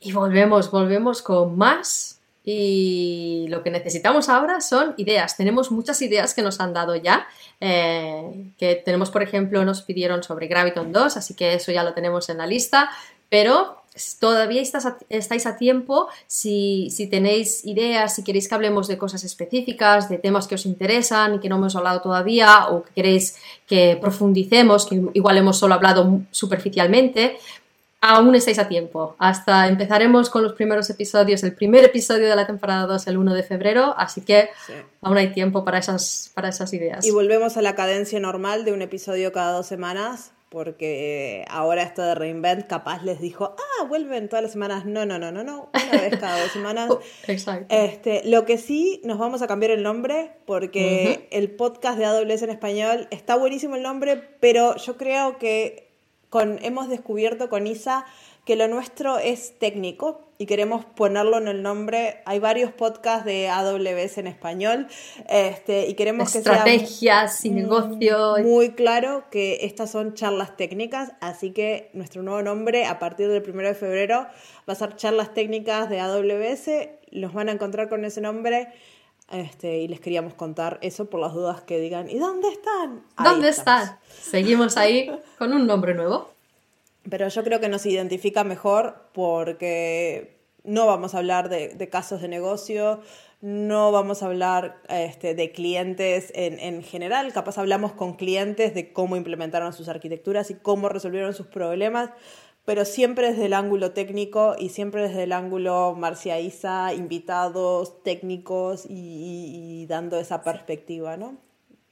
[0.00, 2.13] y volvemos, volvemos con más.
[2.44, 5.36] Y lo que necesitamos ahora son ideas.
[5.36, 7.26] Tenemos muchas ideas que nos han dado ya.
[7.60, 11.94] Eh, que tenemos, por ejemplo, nos pidieron sobre Graviton 2, así que eso ya lo
[11.94, 12.90] tenemos en la lista.
[13.30, 13.82] Pero
[14.18, 20.08] todavía estáis a tiempo si, si, tenéis ideas, si queréis que hablemos de cosas específicas,
[20.08, 23.36] de temas que os interesan y que no hemos hablado todavía, o que queréis
[23.66, 27.38] que profundicemos, que igual hemos solo hablado superficialmente,
[28.04, 29.16] aún estáis a tiempo.
[29.18, 33.34] Hasta empezaremos con los primeros episodios, el primer episodio de la temporada 2 el 1
[33.34, 34.74] de febrero, así que sí.
[35.00, 37.06] aún hay tiempo para esas, para esas ideas.
[37.06, 42.02] Y volvemos a la cadencia normal de un episodio cada dos semanas porque ahora esto
[42.02, 44.84] de Reinvent capaz les dijo, ah, vuelven todas las semanas.
[44.86, 46.92] No, no, no, no, no, una vez cada dos semanas.
[47.26, 47.74] Exacto.
[47.74, 51.28] Este, lo que sí, nos vamos a cambiar el nombre porque uh -huh.
[51.32, 55.93] el podcast de AWS en español está buenísimo el nombre, pero yo creo que
[56.34, 58.06] con, hemos descubierto con Isa
[58.44, 62.22] que lo nuestro es técnico y queremos ponerlo en el nombre.
[62.24, 64.88] Hay varios podcasts de AWS en español
[65.28, 68.38] este, y queremos Estrategias que sea y negocio.
[68.42, 73.48] Muy claro que estas son charlas técnicas, así que nuestro nuevo nombre a partir del
[73.48, 74.26] 1 de febrero
[74.68, 76.88] va a ser charlas técnicas de AWS.
[77.12, 78.72] Los van a encontrar con ese nombre.
[79.30, 83.02] Este, y les queríamos contar eso por las dudas que digan, ¿y dónde están?
[83.16, 83.84] Ahí ¿Dónde estamos.
[83.84, 83.98] están?
[84.10, 86.34] Seguimos ahí con un nombre nuevo
[87.08, 92.22] pero yo creo que nos identifica mejor porque no vamos a hablar de, de casos
[92.22, 93.00] de negocio,
[93.42, 98.92] no vamos a hablar este, de clientes en, en, general, capaz hablamos con clientes de
[98.92, 102.10] cómo implementaron sus arquitecturas y cómo resolvieron sus problemas,
[102.64, 108.86] pero siempre desde el ángulo técnico y siempre desde el ángulo Marcia Isa, invitados técnicos
[108.86, 111.36] y, y, dando esa perspectiva, ¿no?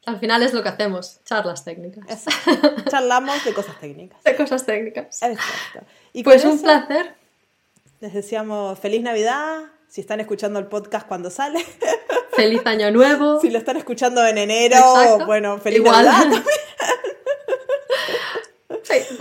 [0.07, 2.05] Al final es lo que hacemos, charlas técnicas.
[2.09, 2.91] Exacto.
[2.91, 4.23] Charlamos de cosas técnicas.
[4.25, 5.23] De cosas técnicas.
[5.23, 5.87] Exacto.
[6.13, 7.15] Y pues un placer.
[8.01, 11.65] Les deseamos feliz Navidad, si están escuchando el podcast cuando sale.
[12.33, 13.41] Feliz Año Nuevo.
[13.41, 15.27] Si lo están escuchando en enero, Exacto.
[15.27, 16.07] bueno, feliz Igual.
[16.07, 16.43] Navidad también.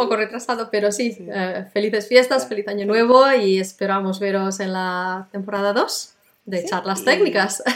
[0.02, 1.28] Poco retrasado, pero sí, sí.
[1.32, 6.68] Eh, felices fiestas, feliz año nuevo y esperamos veros en la temporada 2 de Sí,
[6.68, 7.64] charlas y- técnicas.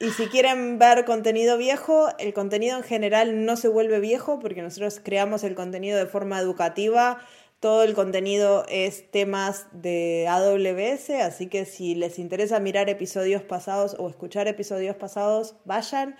[0.00, 4.60] Y si quieren ver contenido viejo, el contenido en general no se vuelve viejo porque
[4.60, 7.20] nosotros creamos el contenido de forma educativa.
[7.60, 13.96] Todo el contenido es temas de AWS, así que si les interesa mirar episodios pasados
[13.98, 16.16] o escuchar episodios pasados, vayan.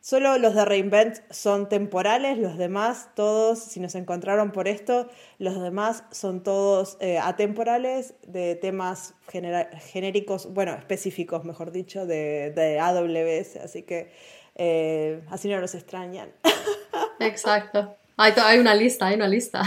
[0.00, 5.60] Solo los de Reinvent son temporales, los demás, todos, si nos encontraron por esto, los
[5.60, 13.82] demás son todos eh, atemporales de temas genéricos, bueno, específicos, mejor dicho, de, AWS, así
[13.82, 14.10] que
[14.54, 16.30] eh, así no los extrañan.
[17.20, 17.94] Exacto.
[18.16, 19.62] Hay, hay una lista, hay una lista.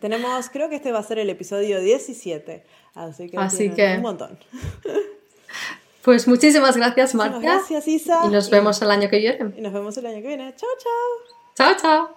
[0.00, 2.64] tenemos, creo que este va a ser el episodio 17,
[2.94, 3.96] así que, así que...
[3.96, 4.38] un montón.
[6.04, 7.38] Pues muchísimas gracias, Marta.
[7.38, 8.26] gracias, Isa.
[8.26, 9.54] Y nos vemos el año que viene.
[9.56, 10.54] Y nos vemos el año que viene.
[10.56, 11.36] Chao, chao.
[11.54, 12.16] Chao, chao.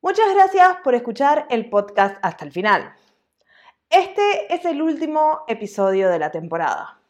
[0.00, 2.94] Muchas gracias por escuchar el podcast hasta el final.
[3.90, 7.00] Este es el último episodio de la temporada.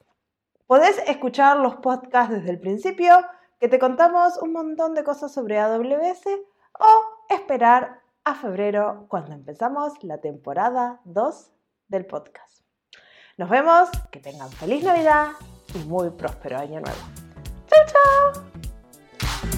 [0.66, 3.24] Podés escuchar los podcasts desde el principio,
[3.59, 6.26] que te contamos un montón de cosas sobre AWS,
[6.78, 11.53] o esperar a febrero cuando empezamos la temporada 2
[11.88, 12.47] del podcast.
[13.39, 15.28] Nos vemos, que tengan feliz Navidad
[15.72, 16.99] y muy próspero año nuevo.
[17.68, 19.57] ¡Chao, chao!